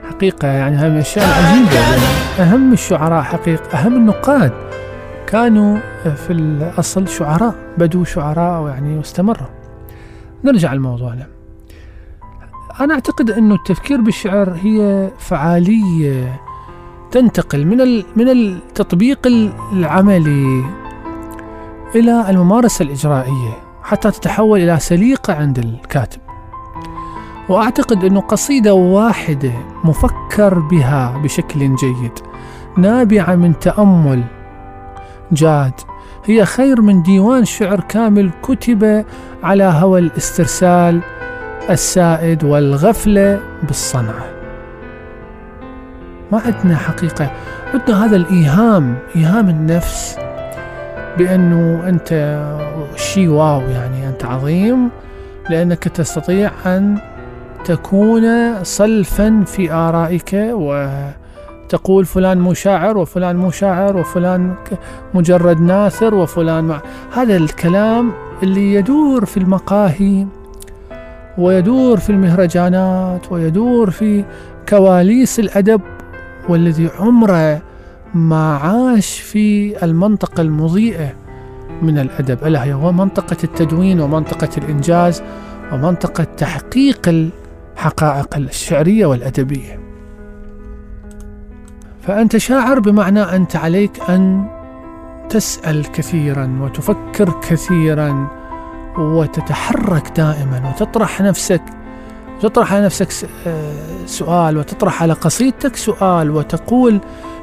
حقيقة 0.10 0.48
يعني 0.48 0.76
هذه 0.76 0.88
من 0.90 0.96
الأشياء 0.96 1.26
العجيبة. 1.26 1.74
يعني 1.80 2.02
أهم 2.40 2.74
الشعراء 2.74 3.22
حقيقة 3.24 3.78
أهم 3.80 3.96
النقاد 3.96 4.52
كانوا 5.28 5.78
في 6.28 6.34
الأصل 6.34 7.08
شعراء 7.08 7.56
بدوا 7.78 8.06
شعراء 8.06 8.68
يعني 8.68 8.98
واستمروا. 8.98 9.48
نرجع 10.44 10.74
لموضوعنا 10.74 11.28
أنا 12.82 12.94
أعتقد 12.94 13.32
أنه 13.32 13.56
التفكير 13.56 14.02
بالشعر 14.02 14.58
هي 14.64 15.10
فعالية 15.18 16.42
تنتقل 17.12 17.66
من 17.66 18.04
من 18.16 18.30
التطبيق 18.30 19.28
العملي 19.74 20.64
إلى 21.96 22.30
الممارسة 22.30 22.84
الإجرائية 22.84 23.58
حتى 23.84 24.12
تتحول 24.12 24.60
إلى 24.60 24.80
سليقة 24.80 25.34
عند 25.34 25.60
الكاتب. 25.60 26.22
وأعتقد 27.50 28.04
أنه 28.04 28.22
قصيدة 28.22 28.74
واحدة 28.74 29.52
مفكر 29.84 30.60
بها 30.60 31.18
بشكل 31.24 31.76
جيد 31.76 32.12
نابعة 32.78 33.36
من 33.36 33.60
تأمل 33.60 34.24
جاد 35.32 35.74
هي 36.26 36.46
خير 36.46 36.82
من 36.82 37.04
ديوان 37.04 37.46
شعر 37.46 37.80
كامل 37.80 38.32
كتب 38.42 39.06
على 39.44 39.64
هوى 39.64 40.00
الاسترسال 40.00 41.02
السائد 41.70 42.44
والغفلة 42.44 43.40
بالصنعة 43.64 44.26
ما 46.32 46.42
عندنا 46.46 46.76
حقيقة. 46.76 47.32
عندنا 47.74 48.06
هذا 48.06 48.16
الإيهام 48.16 48.96
إيهام 49.16 49.50
النفس 49.50 50.18
بأنه 51.18 51.90
أنت 51.90 52.40
شيء 52.96 53.28
واو 53.28 53.62
يعني 53.62 54.08
أنت 54.10 54.26
عظيم 54.26 54.90
لأنك 55.50 55.84
تستطيع 55.84 56.52
أن 56.66 56.98
تكون 57.66 58.24
صلفا 58.64 59.44
في 59.48 59.72
آرائك 59.72 60.32
وتقول 60.34 62.06
فلان 62.06 62.40
مو 62.40 62.54
شاعر 62.54 62.98
وفلان 62.98 63.36
مو 63.36 63.52
شاعر 63.52 63.98
وفلان 63.98 64.54
مجرد 65.14 65.62
ناثر 65.62 66.16
وفلان 66.16 66.64
مع. 66.64 66.82
هذا 67.14 67.38
الكلام 67.38 68.12
اللي 68.44 68.74
يدور 68.74 69.26
في 69.26 69.38
المقاهي 69.38 70.28
ويدور 71.38 71.98
في 71.98 72.10
المهرجانات 72.10 73.32
ويدور 73.32 73.90
في 73.90 74.26
كواليس 74.70 75.40
الأدب 75.40 75.82
والذي 76.50 76.90
عمره 77.00 77.62
ما 78.14 78.58
عاش 78.58 79.20
في 79.20 79.76
المنطقة 79.86 80.42
المضيئة 80.42 81.14
من 81.82 82.00
الأدب. 82.00 82.44
ألا 82.44 82.64
هي 82.64 82.74
هو 82.74 82.92
منطقة 82.92 83.38
التدوين 83.44 84.00
ومنطقة 84.00 84.50
الإنجاز 84.58 85.24
ومنطقة 85.72 86.24
تحقيق 86.24 87.10
الحقائق 87.10 88.36
الشعرية 88.38 89.06
والأدبية. 89.06 89.80
فأنت 92.02 92.38
شاعر 92.38 92.80
بمعنى 92.80 93.22
أنت 93.22 93.56
عليك 93.56 94.10
أن 94.10 94.46
تسأل 95.30 95.92
كثيرا 95.92 96.60
وتفكر 96.62 97.34
كثيرا 97.50 98.39
وتتحرك 99.00 100.12
دائما 100.18 100.70
وتطرح 100.70 101.22
نفسك 101.22 101.62
تطرح 102.42 102.74
على 102.74 102.86
نفسك 102.86 103.30
آه، 103.48 104.06
سؤال 104.06 104.58
وتطرح 104.58 105.04
على 105.04 105.14
قصيدتك 105.14 105.76
سؤال 105.76 106.32
وتقول 106.32 107.00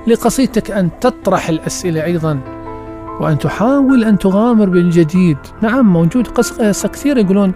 لقصيدتك 0.07 0.71
أن 0.71 0.91
تطرح 1.01 1.49
الأسئلة 1.49 2.05
أيضا 2.05 2.41
وأن 3.21 3.39
تحاول 3.39 4.05
أن 4.05 4.19
تغامر 4.19 4.69
بالجديد. 4.69 5.39
نعم 5.63 5.93
موجود 5.93 6.29
قص 6.29 6.53
قصة 6.53 6.89
كثير 6.89 7.19
يقولون 7.19 7.53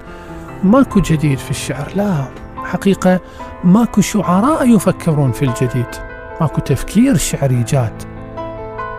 ماكو 0.64 1.00
جديد 1.00 1.38
في 1.38 1.50
الشعر. 1.50 1.92
لا 1.96 2.24
حقيقة 2.56 3.20
ماكو 3.64 4.00
شعراء 4.00 4.68
يفكرون 4.68 5.32
في 5.32 5.44
الجديد. 5.44 5.86
ماكو 6.40 6.60
تفكير 6.60 7.16
شعري 7.16 7.62
جاد. 7.62 8.02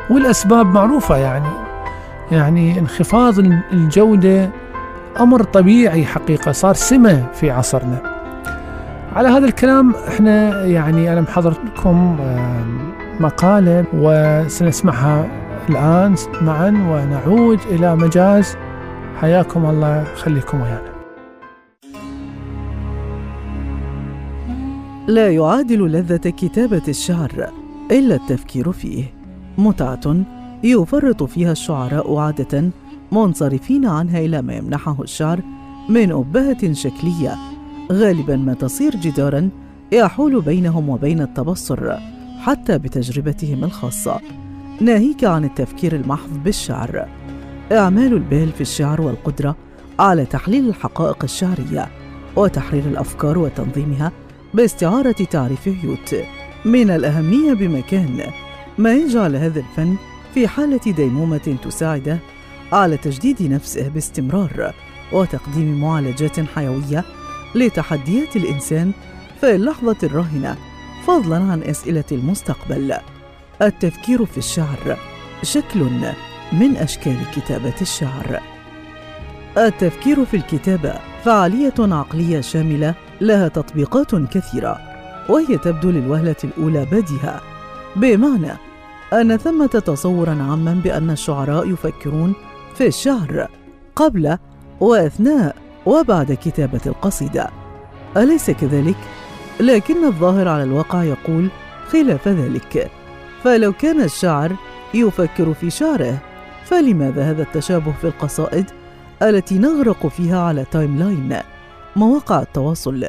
والأسباب 0.10 0.66
معروفة 0.66 1.18
يعني 1.18 1.50
يعني 2.32 2.80
انخفاض 2.80 3.40
الجودة 3.74 4.50
أمر 5.20 5.44
طبيعي 5.44 6.06
حقيقة 6.06 6.52
صار 6.52 6.74
سمة 6.74 7.32
في 7.34 7.52
عصرنا. 7.52 8.02
على 9.16 9.28
هذا 9.28 9.46
الكلام 9.46 9.94
إحنا 10.08 10.66
يعني 10.66 11.14
أنا 11.14 11.22
محضر 11.22 11.54
لكم 11.66 12.18
آم، 12.22 12.92
مقالة 13.20 13.86
وسنسمعها 13.94 15.28
الآن 15.70 16.16
معا 16.42 16.70
ونعود 16.70 17.60
إلى 17.72 17.96
مجاز. 17.96 18.58
حياكم 19.18 19.66
الله 19.66 20.04
خليكم 20.04 20.62
ويانا. 20.62 20.92
لا 25.08 25.32
يعادل 25.32 25.92
لذة 25.92 26.30
كتابة 26.30 26.82
الشعر 26.88 27.50
إلا 27.92 28.16
التفكير 28.16 28.72
فيه. 28.72 29.04
متعة 29.58 30.16
يفرط 30.64 31.24
فيها 31.24 31.52
الشعراء 31.52 32.18
عادة 32.18 32.70
منصرفين 33.12 33.86
عنها 33.86 34.20
إلى 34.20 34.42
ما 34.42 34.54
يمنحه 34.54 35.02
الشعر 35.02 35.42
من 35.90 36.12
أبهة 36.12 36.74
شكلية 36.74 37.36
غالبا 37.92 38.36
ما 38.36 38.54
تصير 38.54 38.96
جدارا 38.96 39.50
يحول 39.92 40.42
بينهم 40.42 40.90
وبين 40.90 41.22
التبصر 41.22 41.98
حتى 42.40 42.78
بتجربتهم 42.78 43.64
الخاصة. 43.64 44.20
ناهيك 44.82 45.24
عن 45.24 45.44
التفكير 45.44 45.96
المحض 45.96 46.44
بالشعر. 46.44 47.08
إعمال 47.72 48.14
البال 48.14 48.52
في 48.52 48.62
الشعر 48.62 49.02
والقدرة 49.02 49.56
على 50.00 50.26
تحليل 50.26 50.70
الحقائق 50.70 51.24
الشعرية 51.24 51.88
وتحرير 52.36 52.86
الأفكار 52.86 53.38
وتنظيمها 53.38 54.12
باستعارة 54.54 55.12
تعريف 55.12 55.68
هيوت 55.68 56.16
من 56.66 56.90
الأهمية 56.90 57.54
بمكان 57.54 58.24
ما 58.78 58.94
يجعل 58.94 59.36
هذا 59.36 59.60
الفن 59.60 59.96
في 60.34 60.48
حالة 60.48 60.80
ديمومة 60.96 61.58
تساعده 61.64 62.20
على 62.72 62.98
تجديد 62.98 63.44
نفسه 63.44 63.88
باستمرار 63.88 64.74
وتقديم 65.12 65.82
معالجات 65.82 66.40
حيوية 66.40 67.04
لتحديات 67.56 68.36
الإنسان 68.36 68.92
في 69.42 69.56
اللحظة 69.56 69.98
الراهنة 70.04 70.58
فضلا 71.08 71.36
عن 71.36 71.64
أسئلة 71.64 72.04
المستقبل. 72.12 72.96
التفكير 73.62 74.26
في 74.26 74.38
الشعر 74.38 74.98
شكل 75.44 75.80
من 76.52 76.78
أشكال 76.78 77.18
كتابة 77.36 77.76
الشعر. 77.82 78.40
التفكير 79.58 80.26
في 80.26 80.38
الكتابة 80.38 80.94
فعالية 81.24 81.74
عقلية 81.80 82.42
شاملة 82.42 82.96
لها 83.22 83.48
تطبيقات 83.48 84.16
كثيرة 84.16 84.80
وهي 85.30 85.58
تبدو 85.58 85.90
للوهلة 85.90 86.36
الأولى 86.44 86.86
بديهة. 86.86 87.42
بمعنى 87.96 88.52
أن 89.14 89.38
ثمة 89.38 89.68
تصورا 89.68 90.32
عاما 90.32 90.82
بأن 90.84 91.10
الشعراء 91.10 91.70
يفكرون 91.70 92.34
في 92.76 92.88
الشعر 92.88 93.48
قبل 93.96 94.38
وأثناء 94.80 95.56
وبعد 95.86 96.32
كتابة 96.32 96.82
القصيدة. 96.86 97.50
أليس 98.18 98.52
كذلك؟ 98.52 98.98
لكن 99.60 100.06
الظاهر 100.06 100.48
على 100.48 100.64
الواقع 100.64 101.04
يقول 101.04 101.50
خلاف 101.88 102.28
ذلك. 102.28 102.92
فلو 103.44 103.74
كان 103.74 104.02
الشاعر 104.02 104.56
يفكر 104.94 105.54
في 105.54 105.70
شعره 105.70 106.18
فلماذا 106.66 107.30
هذا 107.32 107.42
التشابه 107.42 107.92
في 108.02 108.08
القصائد 108.08 108.66
التي 109.22 109.58
نغرق 109.58 110.08
فيها 110.08 110.40
على 110.42 110.66
timeline 110.72 111.38
مواقع 111.96 112.42
التواصل؟ 112.42 113.06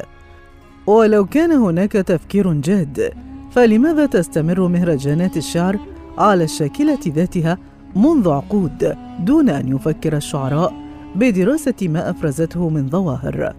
ولو 0.87 1.25
كان 1.25 1.51
هناك 1.51 1.91
تفكير 1.91 2.53
جاد 2.53 3.13
فلماذا 3.51 4.05
تستمر 4.05 4.67
مهرجانات 4.67 5.37
الشعر 5.37 5.79
على 6.17 6.43
الشاكلة 6.43 6.99
ذاتها 7.07 7.57
منذ 7.95 8.29
عقود 8.29 8.95
دون 9.19 9.49
أن 9.49 9.75
يفكر 9.75 10.17
الشعراء 10.17 10.73
بدراسة 11.15 11.73
ما 11.81 12.09
أفرزته 12.09 12.69
من 12.69 12.89
ظواهر. 12.89 13.55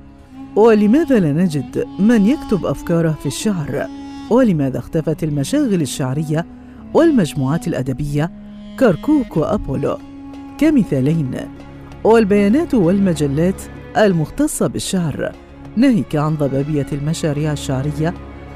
ولماذا 0.57 1.19
لا 1.19 1.33
نجد 1.33 1.85
من 1.99 2.27
يكتب 2.27 2.67
أفكاره 2.67 3.19
في 3.21 3.27
الشعر؟ 3.27 3.87
ولماذا 4.31 4.79
اختفت 4.79 5.25
المشاغل 5.25 5.83
الشعرية 5.83 6.47
والمجموعات 6.95 7.69
الأدبية 7.69 8.31
كركوك 8.81 9.37
وأبولو؟ 9.37 9.99
كمثالين. 10.59 11.35
والبيانات 12.05 12.75
والمجلات 12.75 13.63
المختصة 13.97 14.67
بالشعر. 14.67 15.33
ناهيك 15.77 16.17
عن 16.17 16.35
ضبابية 16.35 16.87
المشاريع 16.93 17.53
الشعرية 17.53 18.15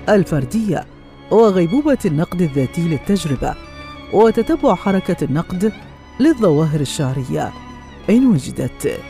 الفردية 0.09 0.85
وغيبوبة 1.31 1.99
النقد 2.05 2.43
الذاتي 2.43 2.89
للتجربة. 2.89 3.68
وتتبع 4.13 4.75
حركة 4.75 5.25
النقد 5.25 5.73
للظواهر 6.21 6.81
الشعرية. 6.81 7.53
إن 8.11 8.27
وجدت. 8.27 9.01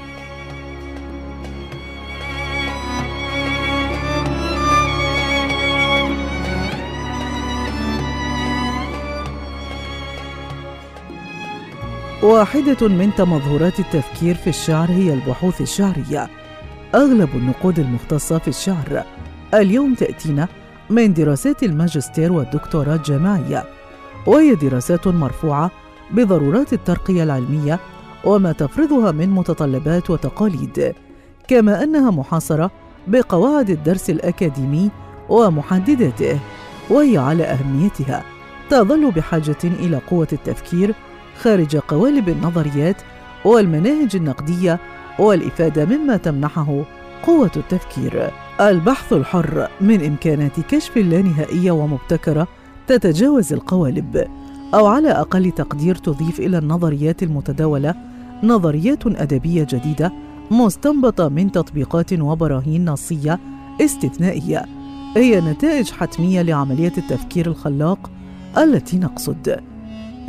واحدة 12.22 12.88
من 12.88 13.10
تمظهرات 13.16 13.80
التفكير 13.80 14.34
في 14.34 14.50
الشعر 14.50 14.90
هي 14.90 15.14
البحوث 15.14 15.60
الشعرية. 15.60 16.30
أغلب 16.94 17.28
النقود 17.34 17.78
المختصة 17.78 18.38
في 18.38 18.48
الشعر. 18.48 19.04
اليوم 19.54 19.94
تأتينا 19.94 20.48
من 20.90 21.14
دراسات 21.14 21.62
الماجستير 21.62 22.32
والدكتوراه 22.32 22.94
الجامعية. 22.94 23.77
وهي 24.26 24.54
دراسات 24.54 25.08
مرفوعة 25.08 25.70
بضرورات 26.10 26.72
الترقية 26.72 27.22
العلمية 27.22 27.78
وما 28.24 28.52
تفرضها 28.52 29.12
من 29.12 29.30
متطلبات 29.30 30.10
وتقاليد 30.10 30.94
كما 31.48 31.82
أنها 31.82 32.10
محاصرة 32.10 32.70
بقواعد 33.06 33.70
الدرس 33.70 34.10
الأكاديمي 34.10 34.90
ومحدداته 35.28 36.38
وهي 36.90 37.18
على 37.18 37.44
أهميتها 37.44 38.24
تظل 38.70 39.10
بحاجة 39.10 39.56
إلى 39.64 39.96
قوة 40.10 40.28
التفكير 40.32 40.94
خارج 41.42 41.76
قوالب 41.76 42.28
النظريات 42.28 42.96
والمناهج 43.44 44.16
النقدية 44.16 44.78
والإفادة 45.18 45.84
مما 45.84 46.16
تمنحه 46.16 46.82
قوة 47.26 47.50
التفكير. 47.56 48.30
البحث 48.60 49.12
الحر 49.12 49.68
من 49.80 50.06
إمكانات 50.06 50.60
كشف 50.60 50.96
اللانهائية 50.96 51.70
ومبتكرة 51.70 52.48
تتجاوز 52.88 53.52
القوالب، 53.52 54.24
أو 54.74 54.86
على 54.86 55.08
أقل 55.08 55.50
تقدير 55.50 55.94
تضيف 55.94 56.40
إلى 56.40 56.58
النظريات 56.58 57.22
المتداولة 57.22 57.94
نظريات 58.42 59.06
أدبية 59.06 59.66
جديدة 59.70 60.12
مستنبطة 60.50 61.28
من 61.28 61.52
تطبيقات 61.52 62.12
وبراهين 62.12 62.90
نصية 62.90 63.38
استثنائية. 63.80 64.64
هي 65.16 65.40
نتائج 65.40 65.90
حتمية 65.90 66.42
لعملية 66.42 66.92
التفكير 66.98 67.46
الخلاق 67.46 68.10
التي 68.58 68.98
نقصد. 68.98 69.60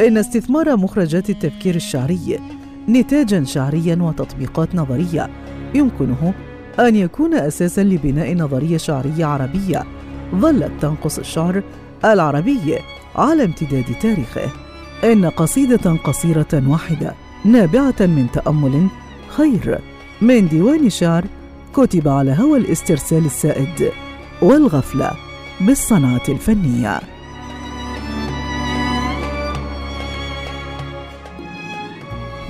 إن 0.07 0.17
استثمار 0.17 0.77
مخرجات 0.77 1.29
التفكير 1.29 1.75
الشعري 1.75 2.39
نتاجا 2.89 3.43
شعريا 3.43 3.95
وتطبيقات 3.95 4.75
نظرية 4.75 5.29
يمكنه 5.75 6.33
أن 6.79 6.95
يكون 6.95 7.33
أساسا 7.33 7.81
لبناء 7.81 8.35
نظرية 8.35 8.77
شعرية 8.77 9.25
عربية 9.25 9.83
ظلت 10.35 10.71
تنقص 10.81 11.19
الشعر 11.19 11.63
العربي 12.05 12.77
على 13.15 13.43
امتداد 13.43 13.85
تاريخه. 14.01 14.49
إن 15.03 15.25
قصيدة 15.25 15.91
قصيرة 16.03 16.63
واحدة 16.67 17.13
نابعة 17.45 17.95
من 17.99 18.27
تأمل 18.33 18.87
خير. 19.29 19.79
من 20.21 20.47
ديوان 20.47 20.89
شعر 20.89 21.25
كتب 21.73 22.07
على 22.07 22.35
هوى 22.39 22.57
الاسترسال 22.59 23.25
السائد 23.25 23.91
والغفلة 24.41 25.11
بالصنعة 25.61 26.23
الفنية. 26.29 26.99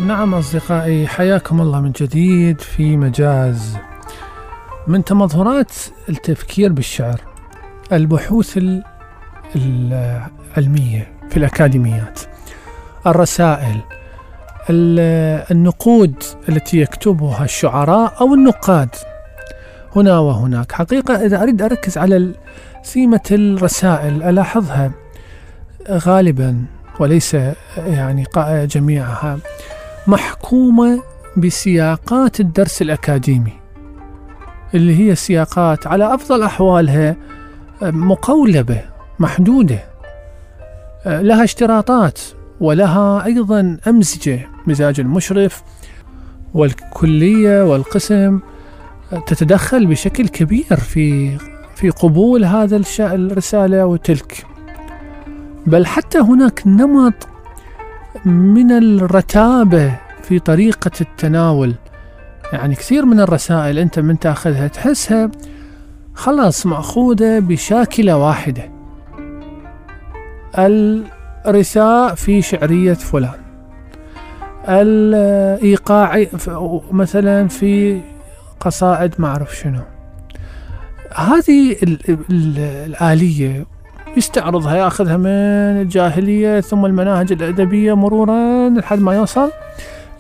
نعم 0.08 0.34
أصدقائي 0.34 1.08
حياكم 1.08 1.62
الله 1.62 1.82
من 1.82 1.92
جديد 1.92 2.62
في 2.62 2.98
مجاز. 2.98 3.78
من 4.88 5.04
تمظهرات 5.04 5.72
التفكير 6.10 6.74
بالشعر 6.74 7.22
البحوث 7.92 8.58
ال- 8.58 8.84
العلمية 9.56 11.08
في 11.30 11.38
الأكاديميات. 11.38 12.20
الرسائل 13.08 13.80
ال- 14.70 15.46
النقود 15.52 16.24
التي 16.50 16.78
يكتبها 16.82 17.44
الشعراء 17.44 18.14
أو 18.22 18.34
النقاد. 18.34 18.90
هنا 19.96 20.20
وهناك. 20.20 20.72
حقيقة 20.72 21.26
إذا 21.26 21.44
أريد 21.44 21.62
أركز 21.62 21.98
على 21.98 22.34
سيمة 22.84 23.22
الرسائل 23.32 24.24
ألاحظها 24.24 24.92
غالبا 25.92 26.66
وليس 27.00 27.38
يعني 27.78 28.26
جميعها 28.48 29.40
محكومة 30.08 31.04
بسياقات 31.38 32.40
الدرس 32.40 32.82
الأكاديمي 32.82 33.54
اللي 34.74 35.00
هي 35.10 35.16
سياقات 35.16 35.88
على 35.88 36.14
أفضل 36.14 36.44
أحوالها 36.44 37.16
مقولبة. 37.82 38.82
محدودة. 39.20 39.80
لها 41.06 41.44
اشتراطات 41.44 42.20
ولها 42.60 43.26
أيضا 43.26 43.78
أمزجة 43.88 44.48
مزاج 44.68 45.00
المشرف 45.00 45.64
والكلية 46.54 47.64
والقسم 47.64 48.40
تتدخل 49.28 49.86
بشكل 49.86 50.28
كبير 50.28 50.76
في 50.76 51.38
في 51.76 51.90
قبول 51.90 52.46
هذا 52.46 52.82
الرسالة 53.00 53.86
وتلك. 53.86 54.46
بل 55.68 55.86
حتى 55.86 56.20
هناك 56.20 56.64
نمط 56.66 57.28
من 58.26 58.72
الرتابة 58.72 59.96
في 60.24 60.40
طريقة 60.40 60.92
التناول. 61.02 61.74
يعني 62.54 62.76
كثير 62.76 63.06
من 63.06 63.20
الرسائل 63.20 63.80
أنت 63.80 64.00
من 64.00 64.20
تأخذها 64.20 64.68
تحسها 64.68 65.32
خلاص 66.14 66.66
مأخوذة 66.66 67.40
بشاكلة 67.40 68.18
واحدة. 68.18 68.79
الرثاء 70.58 72.16
في 72.16 72.42
شعرية 72.42 72.94
فلان. 72.94 73.40
الإيقاع 74.70 76.26
مثلا 76.92 77.48
في 77.48 78.02
قصائد 78.60 79.14
ما 79.18 79.28
أعرف 79.28 79.56
شنو. 79.56 79.80
هذه 81.16 81.72
ال- 81.84 82.00
ال- 82.10 82.58
الآلية 82.60 83.66
يستعرضها 84.18 84.76
يأخذها 84.76 85.18
من 85.18 85.28
الجاهلية 85.82 86.60
ثم 86.60 86.86
المناهج 86.86 87.32
الأدبية 87.32 87.96
مرورا 87.96 88.70
لحد 88.70 89.00
ما 89.00 89.16
يوصل 89.16 89.52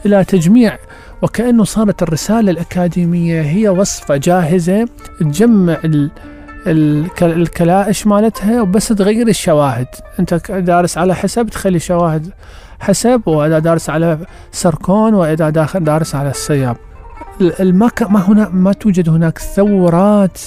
إلى 0.05 0.23
تجميع. 0.23 0.77
وكأنه 1.21 1.63
صارت 1.63 2.03
الرسالة 2.03 2.51
الأكاديمية 2.51 3.41
هي 3.41 3.69
وصفة 3.69 4.17
جاهزة 4.17 4.87
تجمع 5.19 5.77
الكلائش 6.67 8.07
مالتها 8.07 8.61
وبس 8.61 8.87
تغير 8.87 9.27
الشواهد. 9.27 9.87
انت 10.19 10.33
دارس 10.51 10.97
على 10.97 11.15
حسب 11.15 11.47
تخلي 11.49 11.79
شواهد 11.79 12.31
حسب 12.79 13.21
واذا 13.25 13.59
دارس 13.59 13.89
على 13.89 14.17
سركون 14.51 15.13
واذا 15.13 15.49
داخل 15.49 15.83
دارس 15.83 16.15
على 16.15 16.29
السياب 16.29 16.77
ال- 17.41 17.61
ال- 17.61 17.75
ما 18.09 18.21
هنا 18.31 18.49
ما 18.49 18.73
توجد 18.73 19.09
هناك 19.09 19.37
ثورات 19.37 20.37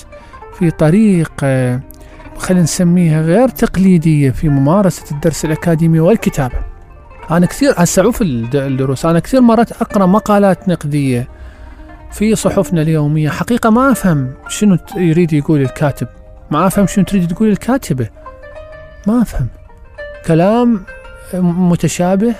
في 0.58 0.70
طريقة 0.70 1.80
خلينا 2.38 2.62
نسميها 2.62 3.22
غير 3.22 3.48
تقليدية 3.48 4.30
في 4.30 4.48
ممارسة 4.48 5.02
الدرس 5.10 5.44
الأكاديمي 5.44 6.00
والكتابة. 6.00 6.54
أنا 7.30 7.46
كثير 7.46 7.74
هسه 7.76 8.02
الدروس. 8.22 9.06
أنا 9.06 9.18
كثير 9.18 9.40
مرات 9.40 9.72
أقرأ 9.72 10.06
مقالات 10.06 10.68
نقدية. 10.68 11.28
في 12.12 12.34
صحفنا 12.34 12.82
اليومية. 12.82 13.28
حقيقة 13.30 13.70
ما 13.70 13.92
أفهم 13.92 14.32
شنو 14.48 14.78
يريد 14.96 15.32
يقول 15.32 15.60
الكاتب. 15.60 16.08
ما 16.50 16.66
أفهم 16.66 16.86
شنو 16.86 17.04
تريد 17.04 17.28
تقول 17.28 17.48
الكاتبة. 17.48 18.08
ما 19.06 19.22
أفهم. 19.22 19.46
كلام 20.26 20.84
متشابه 21.34 22.34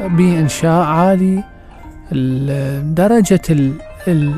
بإنشاء 0.00 0.82
عالي 0.84 1.44
ال- 2.12 2.94
درجة 2.94 3.40
ال- 3.50 3.78
ال- 4.08 4.34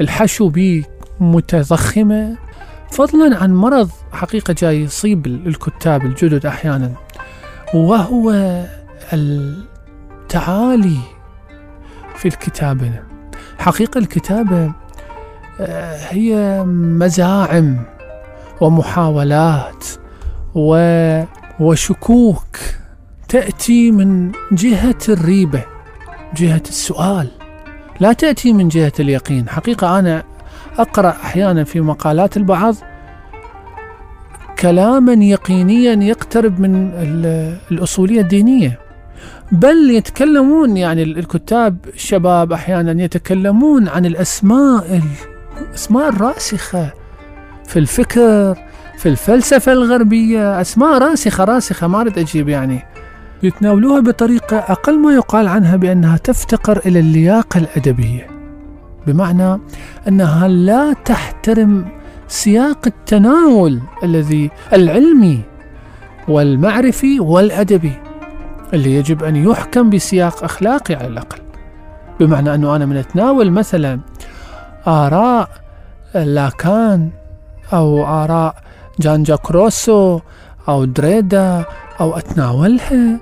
الحشو 0.00 0.48
به 0.48 0.84
متضخمة. 1.20 2.36
فضلا 2.90 3.36
عن 3.42 3.54
مرض 3.54 3.90
حقيقة 4.12 4.54
جاي 4.58 4.82
يصيب 4.82 5.26
ال- 5.26 5.46
الكتاب 5.46 6.04
الجدد 6.06 6.46
أحيانا 6.46 6.92
وهو 7.74 8.30
التعالي 9.12 10.96
في 12.16 12.28
الكتابة 12.28 12.92
حقيقة 13.62 13.98
الكتابة 13.98 14.72
آه، 15.60 15.96
هي 16.08 16.62
مزاعم 16.66 17.76
ومحاولات 18.60 19.84
و 20.54 20.74
وشكوك 21.60 22.56
تأتي 23.28 23.90
من 23.90 24.32
جهة 24.52 24.98
الريبة 25.08 25.64
جهة 26.36 26.62
السؤال 26.68 27.28
لا 28.00 28.12
تأتي 28.12 28.52
من 28.52 28.68
جهة 28.68 28.92
اليقين. 29.00 29.48
حقيقة 29.48 29.98
أنا 29.98 30.22
أقرأ 30.78 31.10
أحيانا 31.10 31.64
في 31.64 31.80
مقالات 31.80 32.36
البعض 32.36 32.74
كلاما 34.58 35.12
يقينيا 35.24 35.92
يقترب 36.04 36.60
من 36.60 36.90
ال- 36.94 37.56
الأصولية 37.70 38.20
الدينية. 38.20 38.78
بل 39.52 39.90
يتكلمون 39.90 40.76
يعني 40.76 41.02
ال- 41.02 41.18
الكتاب 41.18 41.76
الشباب 41.94 42.52
أحيانا 42.52 43.02
يتكلمون 43.04 43.88
عن 43.88 44.06
الأسماء 44.06 45.00
الأسماء 45.68 46.08
الراسخة 46.08 46.90
في 47.66 47.78
الفكر 47.78 48.54
في 48.98 49.08
الفلسفة 49.08 49.72
الغربية 49.72 50.60
أسماء 50.60 50.98
راسخة 50.98 51.44
راسخة 51.44 51.86
ما 51.86 52.00
أريد 52.00 52.18
أجيب 52.18 52.48
يعني. 52.48 52.82
يتناولوها 53.42 54.00
بطريقة 54.00 54.56
أقل 54.58 54.98
ما 54.98 55.14
يقال 55.14 55.48
عنها 55.48 55.76
بأنها 55.76 56.16
تفتقر 56.16 56.80
إلى 56.86 56.98
اللياقة 57.00 57.58
الأدبية. 57.58 58.26
بمعنى 59.06 59.58
أنها 60.08 60.48
لا 60.48 60.92
تحترم 60.92 61.84
سياق 62.28 62.78
التناول 62.86 63.80
الذي 64.04 64.50
العلمي 64.72 65.40
والمعرفي 66.28 67.20
والأدبي. 67.20 67.92
اللي 68.74 68.94
يجب 68.94 69.24
أن 69.24 69.36
يحكم 69.36 69.90
بسياق 69.90 70.44
أخلاقي 70.44 70.94
على 70.94 71.06
الأقل. 71.06 71.38
بمعنى 72.20 72.54
أنه 72.54 72.76
أنا 72.76 72.86
من 72.86 72.96
أتناول 72.96 73.50
مثلا 73.50 74.00
آراء 74.86 75.48
لاكان 76.14 77.10
أو 77.72 78.06
آراء 78.06 78.54
جان 79.00 79.22
جاك 79.22 79.50
روسو 79.50 80.20
أو 80.68 80.84
دريدا 80.84 81.64
أو 82.00 82.18
أتناولها 82.18 83.20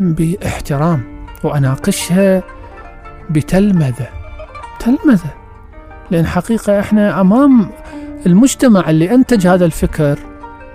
باحترام 0.00 1.26
وأناقشها 1.44 2.42
بتلمذة. 3.30 4.08
تلمذة. 4.78 5.34
لأن 6.10 6.26
حقيقة 6.26 6.80
إحنا 6.80 7.20
أمام 7.20 7.70
المجتمع 8.26 8.90
اللي 8.90 9.14
أنتج 9.14 9.46
هذا 9.46 9.64
الفكر 9.64 10.18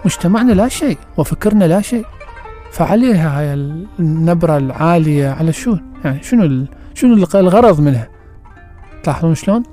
مجتمعنا 0.06 0.52
لا 0.52 0.68
شيء 0.68 0.98
وفكرنا 1.18 1.66
لا 1.66 1.82
شيء. 1.82 2.06
فعليها 2.72 3.40
هاي 3.40 3.54
النبرة 4.00 4.58
العالية 4.58 5.30
على 5.30 5.54
شو؟ 5.54 5.78
يعني 6.06 6.24
شنو 6.24 6.66
شنو 6.94 7.14
الغ- 7.14 7.40
الغرض 7.40 7.82
منها؟ 7.82 8.08
تلاحظون 9.04 9.36
شلون؟ 9.36 9.64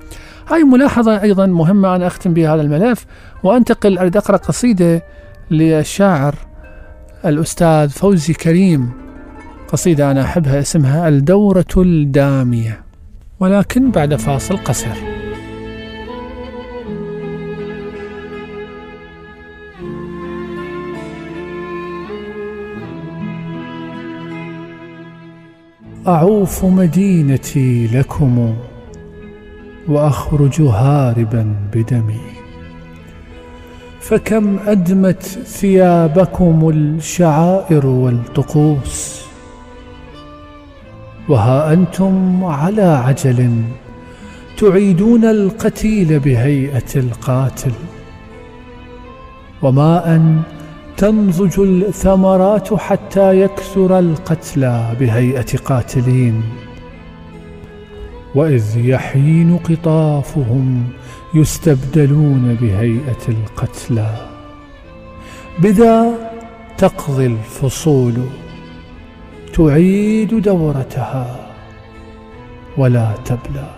هاي 0.47 0.63
ملاحظة 0.63 1.21
أيضا 1.21 1.45
مهمة 1.45 1.95
أنا 1.95 2.07
أختم 2.07 2.33
بها 2.33 2.55
هذا 2.55 2.61
الملف 2.61 3.05
وأنتقل 3.43 3.97
أريد 3.97 4.17
أقرأ 4.17 4.37
قصيدة 4.37 5.03
للشاعر 5.51 6.35
الأستاذ 7.25 7.89
فوزي 7.89 8.33
كريم. 8.33 8.91
قصيدة 9.67 10.11
أنا 10.11 10.21
أحبها 10.23 10.59
اسمها 10.59 11.07
الدورة 11.07 11.65
الدامية. 11.77 12.81
ولكن 13.39 13.91
بعد 13.91 14.15
فاصل 14.15 14.57
قصير. 14.57 15.14
أعوف 26.07 26.65
مدينتي 26.65 27.87
لكم 27.87 28.55
وأخرج 29.87 30.61
هاربا 30.61 31.55
بدمي. 31.73 32.21
فكم 33.99 34.59
أدمت 34.67 35.23
ثيابكم 35.45 36.69
الشعائر 36.69 37.85
والطقوس؟ 37.85 39.25
وها 41.29 41.73
أنتم 41.73 42.43
على 42.43 42.81
عجل 42.81 43.51
تعيدون 44.57 45.25
القتيل 45.25 46.19
بهيئة 46.19 46.95
القاتل. 46.95 47.71
وما 49.61 50.15
أن 50.15 50.41
تنضج 50.97 51.59
الثمرات 51.59 52.73
حتى 52.73 53.41
يكثر 53.41 53.99
القتلى 53.99 54.95
بهيئة 54.99 55.57
قاتلين. 55.57 56.43
وإذ 58.35 58.77
يحين 58.77 59.57
قطافهم 59.57 60.83
يستبدلون 61.33 62.57
بهيئة 62.61 63.23
القتلى 63.29 64.27
بذا 65.59 66.13
تقضي 66.77 67.25
الفصول 67.25 68.13
تعيد 69.53 70.41
دورتها 70.41 71.49
ولا 72.77 73.11
تبلى. 73.25 73.74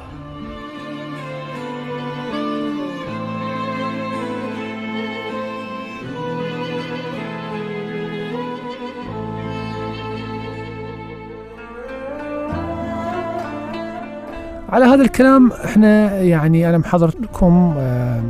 على 14.69 14.85
هذا 14.85 15.01
الكلام 15.01 15.51
إحنا 15.51 16.19
يعني 16.21 16.69
أنا 16.69 16.77
محضر 16.77 17.11
لكم 17.21 17.73
آه، 17.77 18.23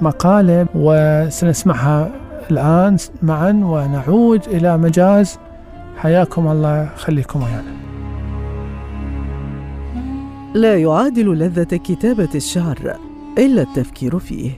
مقالة 0.00 0.66
وسنسمعها 0.74 2.10
الآن 2.50 2.96
معا 3.22 3.50
ونعود 3.50 4.42
إلى 4.46 4.78
مجاز. 4.78 5.38
حياكم 5.96 6.48
الله 6.48 6.90
خليكم 6.96 7.42
ويانا. 7.42 7.72
لا 10.54 10.76
يعادل 10.76 11.38
لذة 11.38 11.76
كتابة 11.76 12.28
الشعر 12.34 12.96
إلا 13.38 13.62
التفكير 13.62 14.18
فيه. 14.18 14.50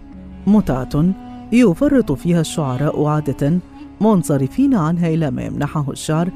متعة 0.47 1.05
يفرط 1.53 2.13
فيها 2.13 2.41
الشعراء 2.41 3.05
عادة 3.05 3.59
منصرفين 4.01 4.75
عنها 4.75 5.09
إلى 5.09 5.31
ما 5.31 5.43
يمنحه 5.43 5.91
الشعر 5.91 6.29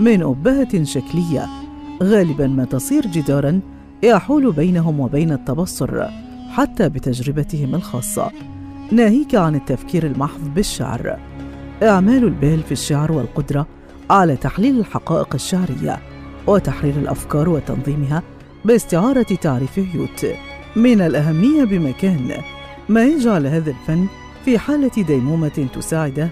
من 0.00 0.22
أبهة 0.22 0.84
شكلية. 0.84 1.46
غالبا 2.02 2.46
ما 2.46 2.64
تصير 2.64 3.06
جدارا 3.06 3.60
يحول 4.02 4.52
بينهم 4.52 5.00
وبين 5.00 5.32
التبصر 5.32 6.04
حتى 6.50 6.88
بتجربتهم 6.88 7.74
الخاصة. 7.74 8.30
ناهيك 8.92 9.34
عن 9.34 9.54
التفكير 9.54 10.06
المحض 10.06 10.54
بالشعر. 10.54 11.18
إعمال 11.82 12.24
البال 12.24 12.62
في 12.62 12.72
الشعر 12.72 13.12
والقدرة 13.12 13.66
على 14.10 14.36
تحليل 14.36 14.78
الحقائق 14.78 15.34
الشعرية 15.34 15.98
وتحرير 16.46 16.94
الأفكار 16.96 17.48
وتنظيمها 17.48 18.22
باستعارة 18.64 19.22
تعريف 19.22 19.78
هيوت 19.78 20.26
من 20.76 21.00
الأهمية 21.00 21.64
بمكان 21.64 22.30
ما 22.88 23.04
يجعل 23.04 23.46
هذا 23.46 23.70
الفن 23.70 24.06
في 24.44 24.58
حالة 24.58 24.90
ديمومة 25.06 25.68
تساعده 25.74 26.30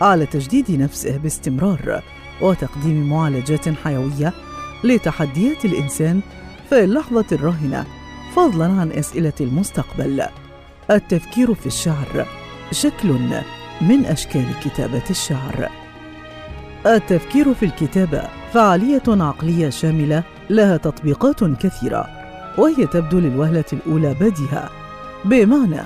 على 0.00 0.26
تجديد 0.26 0.70
نفسه 0.70 1.16
باستمرار 1.16 2.02
وتقديم 2.42 3.08
معالجات 3.08 3.68
حيوية 3.68 4.32
لتحديات 4.84 5.64
الإنسان 5.64 6.20
في 6.70 6.84
اللحظة 6.84 7.24
الراهنة 7.32 7.84
فضلا 8.36 8.64
عن 8.64 8.92
أسئلة 8.92 9.32
المستقبل. 9.40 10.22
التفكير 10.90 11.54
في 11.54 11.66
الشعر. 11.66 12.26
شكل 12.72 13.08
من 13.80 14.06
أشكال 14.06 14.44
كتابة 14.64 15.02
الشعر. 15.10 15.68
التفكير 16.86 17.54
في 17.54 17.64
الكتابة 17.64 18.22
فعالية 18.52 19.02
عقلية 19.08 19.70
شاملة 19.70 20.22
لها 20.50 20.76
تطبيقات 20.76 21.44
كثيرة 21.44 22.06
وهي 22.58 22.86
تبدو 22.86 23.18
للوهلة 23.18 23.64
الأولى 23.72 24.14
بديهة. 24.20 24.70
بمعنى 25.24 25.80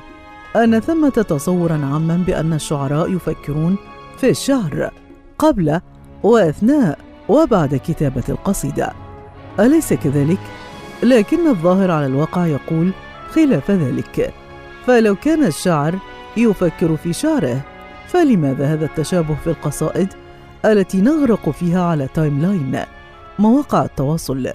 أن 0.57 0.81
ثمة 0.81 1.09
تصورا 1.09 1.73
عاما 1.73 2.25
بأن 2.27 2.53
الشعراء 2.53 3.13
يفكرون 3.13 3.77
في 4.19 4.31
الشعر 4.31 4.91
قبل 5.39 5.81
وأثناء 6.23 6.99
وبعد 7.29 7.75
كتابة 7.75 8.25
القصيدة. 8.29 8.93
أليس 9.61 9.93
كذلك؟ 9.93 10.39
لكن 11.03 11.47
الظاهر 11.47 11.91
على 11.91 12.07
الواقع 12.07 12.47
يقول 12.47 12.93
خلاف 13.31 13.71
ذلك. 13.71 14.35
فلو 14.87 15.15
كان 15.15 15.45
الشاعر 15.45 15.95
يفكر 16.37 16.97
في 16.97 17.13
شعره 17.13 17.65
فلماذا 18.07 18.67
هذا 18.67 18.85
التشابه 18.85 19.35
في 19.35 19.51
القصائد 19.51 20.09
التي 20.65 21.01
نغرق 21.01 21.51
فيها 21.51 21.83
على 21.85 22.09
timeline 22.15 22.81
مواقع 23.39 23.85
التواصل. 23.85 24.51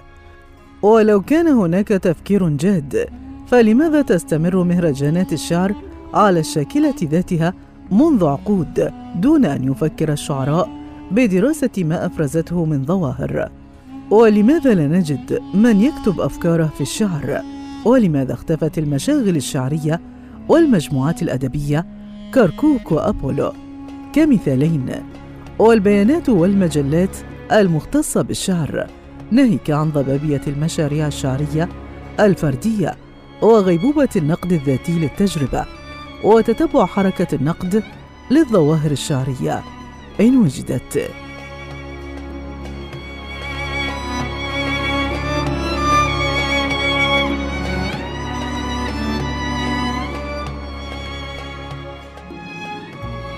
ولو 0.81 1.21
كان 1.21 1.47
هناك 1.47 1.87
تفكير 1.87 2.49
جاد 2.49 3.09
فلماذا 3.47 4.01
تستمر 4.01 4.63
مهرجانات 4.63 5.33
الشعر 5.33 5.75
على 6.13 6.39
الشاكلة 6.39 6.95
ذاتها 7.03 7.53
منذ 7.91 8.25
عقود 8.25 8.91
دون 9.15 9.45
أن 9.45 9.71
يفكر 9.71 10.11
الشعراء 10.11 10.69
بدراسة 11.11 11.69
ما 11.77 12.05
أفرزته 12.05 12.65
من 12.65 12.85
ظواهر؟ 12.85 13.49
ولماذا 14.11 14.73
لا 14.73 14.87
نجد 14.87 15.39
من 15.53 15.81
يكتب 15.81 16.21
أفكاره 16.21 16.71
في 16.75 16.81
الشعر؟ 16.81 17.41
ولماذا 17.85 18.33
اختفت 18.33 18.77
المشاغل 18.77 19.35
الشعرية 19.35 20.01
والمجموعات 20.49 21.21
الأدبية؟ 21.21 21.85
كركوك 22.33 22.91
وأبولو. 22.91 23.53
كمثالين. 24.13 24.91
والبيانات 25.59 26.29
والمجلات 26.29 27.17
المختصة 27.51 28.21
بالشعر. 28.21 28.87
ناهيك 29.31 29.71
عن 29.71 29.89
ضبابية 29.89 30.41
المشاريع 30.47 31.07
الشعرية 31.07 31.69
الفردية 32.19 32.95
وغيبوبة 33.41 34.09
النقد 34.15 34.51
الذاتي 34.51 34.99
للتجربة 34.99 35.65
وتتبع 36.23 36.85
حركة 36.85 37.35
النقد 37.35 37.83
للظواهر 38.31 38.91
الشعرية. 38.91 39.61
إن 40.19 40.37
وجدت. 40.37 41.22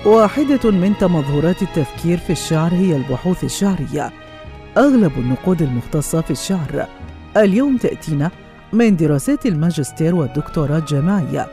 واحدة 0.05 0.71
من 0.71 0.97
تمظهرات 0.97 1.61
التفكير 1.61 2.17
في 2.17 2.29
الشعر 2.29 2.73
هي 2.73 2.95
البحوث 2.95 3.43
الشعرية. 3.43 4.11
أغلب 4.77 5.11
النقود 5.17 5.61
المختصة 5.61 6.21
في 6.21 6.31
الشعر. 6.31 6.87
اليوم 7.37 7.77
تأتينا 7.77 8.31
من 8.73 8.95
دراسات 8.95 9.45
الماجستير 9.45 10.15
والدكتوراه 10.15 10.77
الجامعية، 10.77 11.47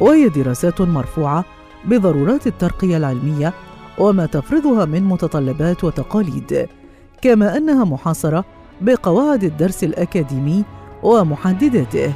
وهي 0.00 0.28
دراسات 0.28 0.80
مرفوعة 0.80 1.44
بضرورات 1.84 2.46
الترقية 2.46 2.96
العلمية 2.96 3.52
وما 3.98 4.26
تفرضها 4.26 4.84
من 4.84 5.04
متطلبات 5.04 5.84
وتقاليد، 5.84 6.68
كما 7.22 7.56
أنها 7.56 7.84
محاصرة 7.84 8.44
بقواعد 8.80 9.44
الدرس 9.44 9.84
الأكاديمي 9.84 10.64
ومحدداته، 11.02 12.12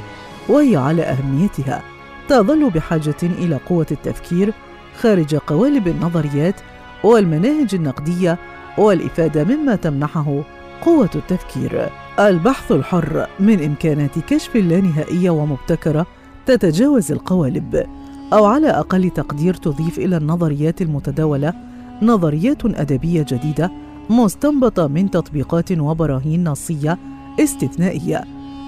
وهي 0.49 0.75
على 0.75 1.03
أهميتها. 1.03 1.81
تظل 2.29 2.69
بحاجة 2.69 3.15
إلى 3.23 3.59
قوة 3.69 3.87
التفكير 3.91 4.53
خارج 4.99 5.35
قوالب 5.35 5.87
النظريات 5.87 6.55
والمناهج 7.03 7.75
النقدية 7.75 8.37
والإفادة 8.77 9.43
مما 9.43 9.75
تمنحه 9.75 10.43
قوة 10.81 11.09
التفكير. 11.15 11.89
البحث 12.19 12.71
الحر 12.71 13.27
من 13.39 13.63
إمكانات 13.63 14.19
كشف 14.19 14.55
اللانهائية 14.55 15.29
ومبتكرة 15.29 16.05
تتجاوز 16.45 17.11
القوالب 17.11 17.85
أو 18.33 18.45
على 18.45 18.69
أقل 18.69 19.09
تقدير 19.09 19.53
تضيف 19.53 19.99
إلى 19.99 20.17
النظريات 20.17 20.81
المتداولة 20.81 21.53
نظريات 22.01 22.65
أدبية 22.65 23.25
جديدة 23.29 23.71
مستنبطة 24.09 24.87
من 24.87 25.11
تطبيقات 25.11 25.71
وبراهين 25.71 26.43
نصية 26.49 26.97
استثنائية. 27.39 28.23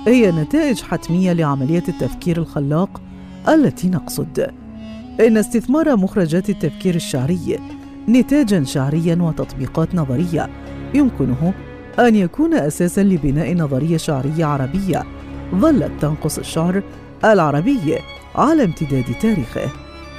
هي 0.07 0.31
نتائج 0.31 0.81
حتمية 0.81 1.33
لعمليه 1.33 1.83
التفكير 1.87 2.37
الخلاق 2.37 3.01
التي 3.47 3.89
نقصد. 3.89 4.62
إن 5.19 5.37
استثمار 5.37 5.95
مخرجات 5.95 6.49
التفكير 6.49 6.95
الشعري 6.95 7.59
نتاجا 8.09 8.63
شعريا 8.63 9.17
وتطبيقات 9.21 9.95
نظرية 9.95 10.49
يمكنه 10.93 11.53
أن 11.99 12.15
يكون 12.15 12.53
أساسا 12.53 13.01
لبناء 13.01 13.55
نظرية 13.55 13.97
شعرية 13.97 14.45
عربية 14.45 15.03
ظلت 15.55 15.91
تنقص 16.01 16.37
الشعر 16.37 16.83
العربي 17.25 17.97
على 18.35 18.63
امتداد 18.63 19.05
تاريخه. 19.21 19.69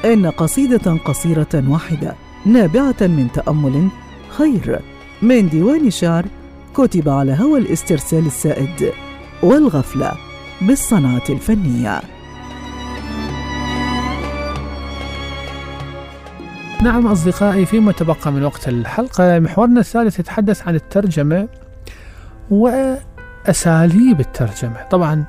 إن 0.05 0.27
قصيدة 0.27 0.97
قصيرة 1.05 1.65
واحدة 1.69 2.15
نابعة 2.47 2.97
من 3.01 3.29
تأمل 3.35 3.89
خير 4.29 4.81
من 5.23 5.49
ديوان 5.49 5.91
شعر 5.91 6.27
كتب 6.75 7.09
على 7.09 7.37
هوى 7.41 7.59
الاسترسال 7.59 8.27
السائد 8.27 8.93
والغفلة 9.43 10.13
بالصنعة 10.63 11.25
الفنية. 11.31 12.14
نعم 16.85 17.07
أصدقائي 17.07 17.67
فيما 17.67 17.93
تبقى 17.93 18.33
من 18.33 18.43
وقت 18.43 18.69
الحلقة 18.69 19.39
محورنا 19.39 19.81
الثالث 19.81 20.19
يتحدث 20.19 20.69
عن 20.69 20.75
الترجمة 20.75 21.49
وأساليب 22.51 24.21
الترجمة. 24.21 24.83
طبعا 24.91 25.25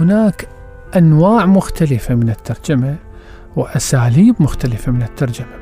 هناك 0.00 0.48
أنواع 0.96 1.46
مختلفة 1.46 2.14
من 2.14 2.28
الترجمة 2.30 2.96
وأساليب 3.56 4.34
مختلفة 4.40 4.92
من 4.92 5.02
الترجمة 5.02 5.56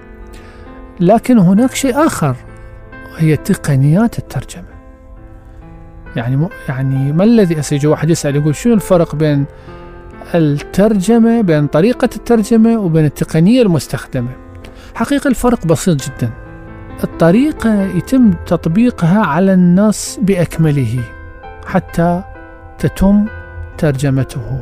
لكن 1.01 1.39
هناك 1.39 1.75
شيء 1.75 2.07
آخر 2.07 2.37
هي 3.17 3.37
تقنيات 3.37 4.19
الترجمة. 4.19 4.81
يعني 6.17 6.37
م... 6.37 6.49
يعني 6.69 7.13
ما 7.13 7.25
الذي 7.25 7.59
أسيج 7.59 7.87
واحد 7.87 8.11
يسأل 8.11 8.37
يقول 8.37 8.55
شنو 8.55 8.75
الفرق 8.75 9.15
بين 9.15 9.45
الترجمة 10.35 11.41
بين 11.41 11.67
طريقة 11.67 12.09
الترجمة 12.17 12.79
وبين 12.79 13.05
التقنية 13.05 13.63
المستخدمة؟ 13.63 14.50
حقيقة 14.95 15.29
الفرق 15.29 15.67
بسيط 15.67 16.03
جدا. 16.09 16.31
الطريقة 17.05 17.83
يتم 17.83 18.31
تطبيقها 18.47 19.21
على 19.27 19.53
النص 19.53 20.19
بأكمله 20.23 21.01
حتى 21.67 22.23
تتم 22.79 23.27
ترجمته. 23.79 24.61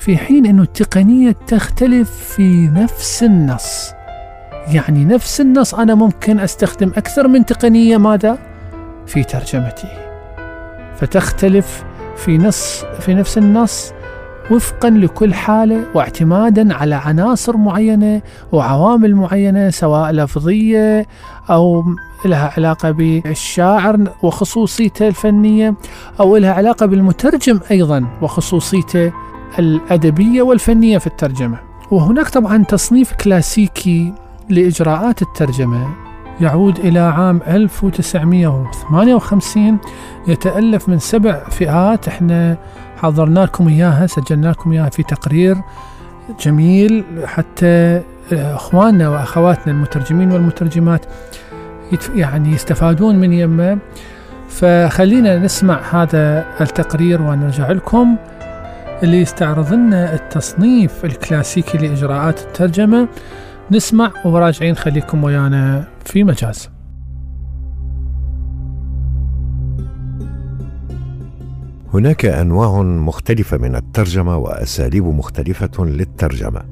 في 0.00 0.16
حين 0.16 0.46
أن 0.46 0.60
التقنية 0.60 1.36
تختلف 1.46 2.10
في 2.10 2.68
نفس 2.68 3.22
النص 3.22 3.90
يعني 4.68 5.04
نفس 5.04 5.40
النص 5.40 5.74
أنا 5.74 5.94
ممكن 5.94 6.40
أستخدم 6.40 6.88
أكثر 6.88 7.28
من 7.28 7.46
تقنية 7.46 7.96
ماذا؟ 7.96 8.38
في 9.06 9.24
ترجمته. 9.24 9.88
فتختلف 10.96 11.84
في 12.16 12.38
نص 12.38 12.84
في 13.00 13.14
نفس 13.14 13.38
النص 13.38 13.92
وفقا 14.50 14.90
لكل 14.90 15.34
حالة 15.34 15.84
واعتمادا 15.94 16.74
على 16.74 16.94
عناصر 16.94 17.56
معينة 17.56 18.22
وعوامل 18.52 19.14
معينة 19.14 19.70
سواء 19.70 20.10
لفظية 20.10 21.06
أو 21.50 21.84
لها 22.24 22.52
علاقة 22.56 22.90
بالشاعر 22.90 23.98
وخصوصيته 24.22 25.08
الفنية 25.08 25.74
أو 26.20 26.36
لها 26.36 26.52
علاقة 26.52 26.86
بالمترجم 26.86 27.60
أيضا 27.70 28.06
وخصوصيته 28.22 29.12
الأدبية 29.58 30.42
والفنية 30.42 30.98
في 30.98 31.06
الترجمة. 31.06 31.58
وهناك 31.90 32.28
طبعا 32.28 32.64
تصنيف 32.64 33.12
كلاسيكي 33.12 34.12
لإجراءات 34.48 35.22
الترجمة. 35.22 35.88
يعود 36.40 36.78
إلى 36.78 36.98
عام 36.98 37.40
1958 37.48 39.78
يتألف 40.28 40.88
من 40.88 40.98
سبع 40.98 41.44
فئات. 41.50 42.08
إحنا 42.08 42.56
حضرنا 42.96 43.40
لكم 43.40 43.68
إياها 43.68 44.06
سجلنا 44.06 44.48
لكم 44.48 44.72
إياها 44.72 44.88
في 44.88 45.02
تقرير 45.02 45.56
جميل 46.40 47.04
حتى 47.24 48.02
إخواننا 48.32 49.08
وأخواتنا 49.08 49.72
المترجمين 49.72 50.32
والمترجمات 50.32 51.06
يعني 52.14 52.52
يستفادون 52.52 53.16
من 53.16 53.32
يمه. 53.32 53.78
فخلينا 54.48 55.38
نسمع 55.38 55.80
هذا 55.90 56.46
التقرير 56.60 57.22
ونرجع 57.22 57.70
لكم 57.70 58.16
اللي 59.02 59.20
يستعرض 59.20 59.72
لنا 59.72 60.14
التصنيف 60.14 61.04
الكلاسيكي 61.04 61.78
لإجراءات 61.78 62.40
الترجمة. 62.40 63.08
نسمع 63.70 64.10
وراجعين 64.24 64.74
خليكم 64.74 65.24
ويانا 65.24 65.84
في 66.04 66.24
مجاز. 66.24 66.75
هناك 71.96 72.24
أنواع 72.24 72.82
مختلفة 72.82 73.56
من 73.56 73.76
الترجمة 73.76 74.36
وأساليب 74.36 75.04
مختلفة 75.04 75.84
للترجمة. 75.84 76.62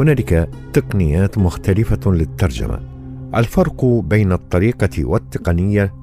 هنالك 0.00 0.50
تقنيات 0.72 1.38
مختلفة 1.38 2.12
للترجمة. 2.12 2.80
الفرق 3.34 3.84
بين 3.84 4.32
الطريقة 4.32 5.04
والتقنية 5.04 5.94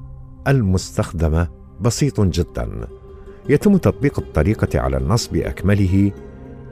المستخدمة 0.48 1.48
بسيط 1.80 2.20
جدا. 2.20 2.68
يتم 3.48 3.76
تطبيق 3.76 4.18
الطريقة 4.18 4.80
على 4.80 4.96
النص 4.96 5.28
باكمله 5.28 6.12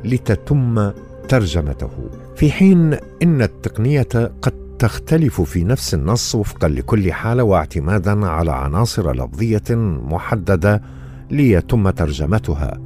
لتتم 0.05 0.91
ترجمته. 1.29 1.91
في 2.37 2.53
حين 2.53 2.97
إن 3.23 3.43
التقنية 3.43 4.33
قد 4.43 4.77
تختلف 4.79 5.41
في 5.41 5.65
نفس 5.65 5.95
النص 5.95 6.35
وفقا 6.35 6.69
لكل 6.69 7.13
حاله 7.13 7.43
واعتمادا 7.43 8.27
على 8.27 8.53
عناصر 8.53 9.13
لفظية 9.13 9.75
محددة 10.11 10.83
ليتم 11.35 11.91
ترجمتها. 11.91 12.81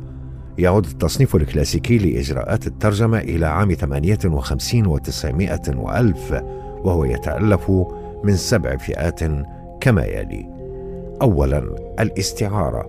يعود 0.59 0.87
التصنيف 0.87 1.37
الكلاسيكي 1.37 1.99
لإجراءات 1.99 2.67
الترجمة 2.67 3.19
إلى 3.19 3.47
عام 3.47 3.75
58 3.75 4.99
و900 4.99 5.77
وألف 5.77 6.43
وهو 6.85 7.05
يتألف 7.05 7.71
من 8.25 8.37
سبع 8.37 8.77
فئات 8.77 9.21
كما 9.81 10.05
يلي. 10.05 10.49
أولا 11.23 11.59
الاستعارة. 12.01 12.87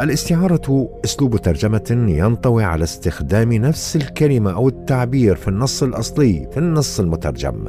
الاستعارة 0.00 0.88
أسلوب 1.04 1.36
ترجمة 1.36 2.06
ينطوي 2.08 2.64
على 2.64 2.84
استخدام 2.84 3.52
نفس 3.52 3.96
الكلمة 3.96 4.52
أو 4.52 4.68
التعبير 4.68 5.36
في 5.36 5.48
النص 5.48 5.82
الأصلي 5.82 6.48
في 6.52 6.58
النص 6.58 7.00
المترجم 7.00 7.66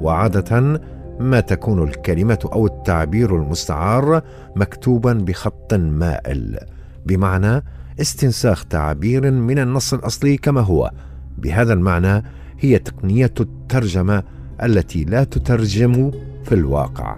وعادة 0.00 0.80
ما 1.20 1.40
تكون 1.40 1.88
الكلمة 1.88 2.38
أو 2.52 2.66
التعبير 2.66 3.36
المستعار 3.36 4.22
مكتوبا 4.56 5.12
بخط 5.12 5.74
مائل 5.74 6.58
بمعنى 7.06 7.62
استنساخ 8.00 8.64
تعبير 8.64 9.30
من 9.30 9.58
النص 9.58 9.94
الأصلي 9.94 10.36
كما 10.36 10.60
هو. 10.60 10.90
بهذا 11.38 11.72
المعنى 11.72 12.24
هي 12.60 12.78
تقنية 12.78 13.32
الترجمة 13.40 14.22
التي 14.62 15.04
لا 15.04 15.24
تترجم 15.24 16.10
في 16.44 16.54
الواقع. 16.54 17.16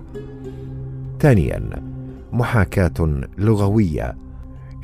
ثانيا 1.21 1.71
محاكاة 2.33 3.23
لغوية. 3.39 4.17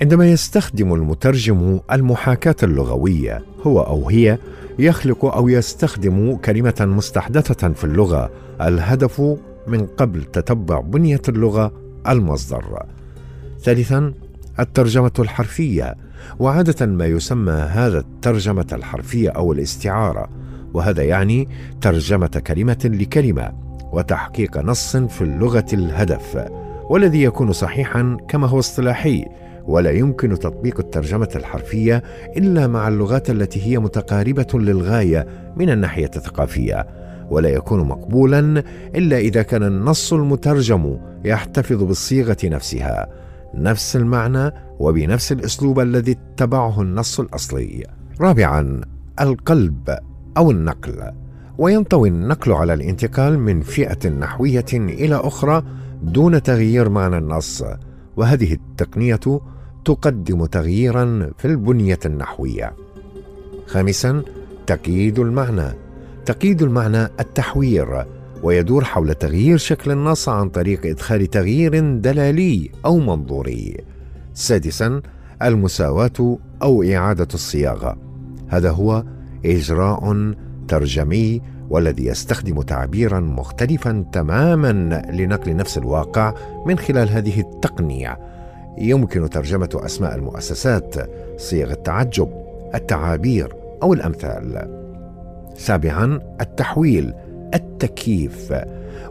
عندما 0.01 0.31
يستخدم 0.31 0.95
المترجم 0.95 1.81
المحاكاة 1.93 2.57
اللغوية 2.63 3.43
هو 3.63 3.81
أو 3.81 4.09
هي 4.09 4.39
يخلق 4.79 5.25
أو 5.25 5.49
يستخدم 5.49 6.37
كلمة 6.37 6.75
مستحدثة 6.81 7.69
في 7.69 7.85
اللغة 7.85 8.31
الهدف 8.61 9.23
من 9.67 9.87
قبل 9.87 10.25
تتبع 10.25 10.81
بنية 10.81 11.23
اللغة 11.29 11.73
المصدر. 12.09 12.87
ثالثا 13.61 14.13
الترجمة 14.61 15.13
الحرفية. 15.19 15.97
وعادة 16.39 16.87
ما 16.87 17.07
يسمى 17.07 17.53
هذا 17.53 17.99
الترجمة 17.99 18.67
الحرفية 18.73 19.31
أو 19.31 19.53
الاستعارة. 19.53 20.29
وهذا 20.75 21.03
يعني 21.03 21.49
ترجمة 21.81 22.43
كلمة 22.47 22.79
لكلمة 22.85 23.53
وتحقيق 23.93 24.59
نص 24.59 24.97
في 24.97 25.23
اللغة 25.23 25.67
الهدف 25.73 26.49
والذي 26.91 27.23
يكون 27.23 27.53
صحيحا 27.53 28.17
كما 28.29 28.47
هو 28.47 28.59
اصطلاحي. 28.59 29.25
ولا 29.69 29.91
يمكن 29.91 30.39
تطبيق 30.39 30.79
الترجمة 30.81 31.29
الحرفية 31.37 32.03
إلا 32.37 32.67
مع 32.67 32.89
اللغات 32.89 33.31
التي 33.31 33.63
هي 33.63 33.79
متقاربة 33.79 34.47
للغاية 34.55 35.27
من 35.57 35.71
الناحية 35.71 36.11
الثقافية 36.17 36.87
ولا 37.31 37.49
يكون 37.49 37.89
مقبولا 37.89 38.63
إلا 38.95 39.19
إذا 39.19 39.43
كان 39.43 39.63
النص 39.63 40.13
المترجم 40.13 40.99
يحتفظ 41.25 41.83
بالصيغة 41.83 42.37
نفسها 42.45 43.09
نفس 43.55 43.97
المعنى 43.97 44.53
وبنفس 44.79 45.33
الأسلوب 45.33 45.81
الذي 45.81 46.13
اتبعه 46.13 46.83
النص 46.83 47.21
الأصلي. 47.21 47.87
رابعا 48.21 48.81
القلب 49.21 49.99
أو 50.37 50.51
النقل. 50.51 51.13
وينطوي 51.59 52.09
النقل 52.09 52.53
على 52.53 52.75
الانتقال 52.75 53.39
من 53.39 53.61
فئة 53.61 54.09
نحوية 54.09 54.67
إلى 54.73 55.15
أخرى 55.15 55.63
دون 56.03 56.43
تغيير 56.43 56.89
معنى 56.89 57.19
النص 57.19 57.65
وهذه 58.17 58.53
التقنية 58.53 59.21
تقدم 59.85 60.47
تغييرا 60.47 61.31
في 61.39 61.45
البنية 61.45 61.99
النحوية. 62.07 62.73
خامسا 63.67 64.23
تقييد 64.67 65.19
المعنى. 65.19 65.69
تقييد 66.27 66.63
المعنى 66.63 67.05
التحوير 67.05 68.07
ويدور 68.43 68.85
حول 68.85 69.15
تغيير 69.15 69.57
شكل 69.57 69.91
النص 69.91 70.29
عن 70.29 70.49
طريق 70.49 70.87
إدخال 70.87 71.27
تغيير 71.27 71.99
دلالي 71.99 72.71
أو 72.85 72.99
منظوري. 72.99 73.77
سادسا 74.35 75.03
المساواة 75.43 76.39
أو 76.63 76.83
إعادة 76.83 77.29
الصياغة. 77.35 77.97
هذا 78.49 78.71
هو 78.71 79.05
إجراء 79.45 80.35
ترجمي 80.69 81.43
والذي 81.71 82.07
يستخدم 82.07 82.63
تعبيرا 82.63 83.21
مختلفا 83.21 84.05
تماما 84.13 85.03
لنقل 85.13 85.57
نفس 85.57 85.79
الواقع 85.79 86.35
من 86.67 86.79
خلال 86.79 87.09
هذه 87.09 87.41
التقنية. 87.41 88.19
يمكن 88.81 89.31
ترجمة 89.31 89.81
أسماء 89.85 90.15
المؤسسات، 90.15 90.95
صيغ 91.37 91.71
التعجب، 91.71 92.29
التعابير 92.75 93.55
أو 93.83 93.93
الأمثال. 93.93 94.69
سابعا 95.57 96.21
التحويل 96.41 97.15
التكييف 97.55 98.55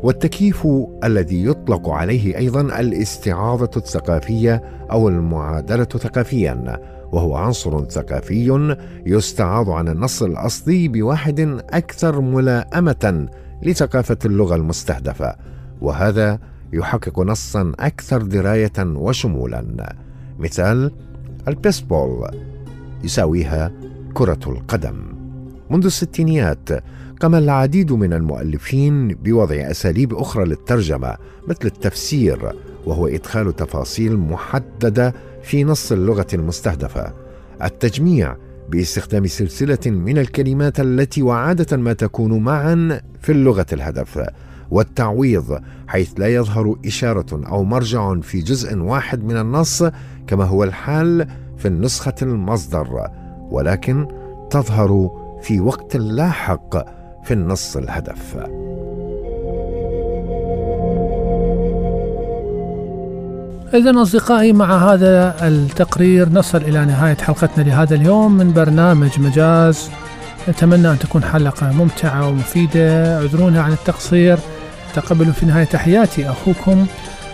والتكييف 0.04 0.68
الذي 1.04 1.46
يطلق 1.46 1.90
عليه 1.90 2.38
أيضا 2.38 2.62
الاستعاضة 2.62 3.72
الثقافية 3.78 4.64
أو 4.92 5.10
المعادلة 5.10 5.84
ثقافيا 5.84 6.80
وهو 7.12 7.36
عنصر 7.36 7.86
ثقافي 7.86 8.78
يستعاض 9.06 9.70
عن 9.70 9.88
النص 9.88 10.24
الأصلي 10.24 10.88
بواحد 10.88 11.40
أكثر 11.70 12.22
ملائمة 12.22 13.28
لثقافة 13.64 14.18
اللغة 14.26 14.56
المستهدفة 14.56 15.36
وهذا 15.82 16.40
يحقق 16.74 17.20
نصا 17.20 17.72
أكثر 17.80 18.22
دراية 18.22 18.74
وشمولا. 18.80 19.96
مثال 20.40 20.92
البيسبول 21.48 22.30
يساويها 23.04 23.72
كرة 24.14 24.40
القدم. 24.48 24.96
منذ 25.70 25.86
الستينيات 25.86 26.70
قام 27.20 27.36
العديد 27.36 27.92
من 27.92 28.14
المؤلفين 28.14 29.08
بوضع 29.08 29.56
أساليب 29.56 30.14
أخرى 30.14 30.46
للترجمة 30.46 31.16
مثل 31.48 31.66
التفسير 31.66 32.52
وهو 32.86 33.08
إدخال 33.08 33.56
تفاصيل 33.56 34.18
محددة 34.18 35.14
في 35.44 35.64
نص 35.64 35.92
اللغة 35.92 36.28
المستهدفة. 36.34 37.14
التجميع 37.64 38.36
باستخدام 38.70 39.28
سلسلة 39.28 39.80
من 39.86 40.18
الكلمات 40.18 40.80
التي 40.80 41.22
وعادة 41.22 41.78
ما 41.78 41.94
تكون 41.94 42.44
معا 42.44 43.02
في 43.22 43.32
اللغة 43.32 43.66
الهدف. 43.74 44.28
والتعويض 44.72 45.60
حيث 45.88 46.12
لا 46.18 46.28
يظهر 46.28 46.76
إشارة 46.86 47.48
أو 47.48 47.64
مرجع 47.64 48.20
في 48.20 48.42
جزء 48.42 48.78
واحد 48.78 49.24
من 49.24 49.38
النص 49.38 49.84
كما 50.28 50.44
هو 50.44 50.64
الحال 50.64 51.28
في 51.58 51.68
النسخة 51.68 52.16
المصدر 52.22 53.08
ولكن 53.52 54.08
تظهر 54.50 55.10
في 55.42 55.60
وقت 55.60 55.96
لاحق 55.96 56.78
في 57.24 57.34
النص 57.34 57.78
الهدف. 57.78 58.38
إذا 63.74 64.02
أصدقائي 64.02 64.54
مع 64.54 64.94
هذا 64.94 65.48
التقرير 65.48 66.30
نصل 66.30 66.58
إلى 66.58 66.86
نهاية 66.86 67.16
حلقتنا 67.16 67.64
لهذا 67.64 67.96
اليوم 67.96 68.38
من 68.38 68.54
برنامج 68.54 69.20
مجاز. 69.20 69.90
نتمنى 70.50 70.92
أن 70.92 71.00
تكون 71.00 71.24
حلقة 71.24 71.72
ممتعة 71.72 72.30
ومفيدة. 72.30 73.18
اعذرونا 73.18 73.62
عن 73.62 73.72
التقصير. 73.72 74.38
تقبلوا 74.98 75.34
في 75.34 75.46
نهاية 75.46 75.64
تحياتي 75.64 76.30
أخوكم 76.30 76.86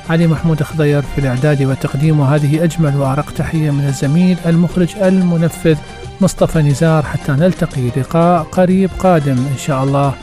علي 0.10 0.28
محمود 0.28 0.64
خضير 0.64 1.02
في 1.02 1.22
الإعداد 1.22 1.62
والتقديم 1.62 2.20
وهذه 2.20 2.64
أجمل 2.64 2.96
وأرق 2.96 3.32
تحية 3.32 3.72
من 3.72 3.86
الزميل 3.88 4.38
المخرج 4.46 4.96
المنفذ 5.02 5.78
مصطفى 6.22 6.62
نزار. 6.62 7.04
حتى 7.04 7.32
نلتقي 7.32 7.88
لقاء 7.98 8.44
قريب 8.44 8.90
قادم 9.00 9.38
إن 9.38 9.58
شاء 9.58 9.84
الله. 9.84 10.14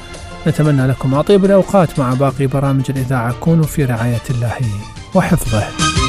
نتمنى 0.46 0.86
لكم 0.86 1.14
أطيب 1.14 1.44
الأوقات 1.44 1.98
مع 1.98 2.14
باقي 2.14 2.46
برامج 2.46 2.84
الإذاعة. 2.90 3.34
كونوا 3.40 3.64
في 3.64 3.84
رعاية 3.84 4.26
الله 4.30 4.56
وحفظه. 5.14 5.99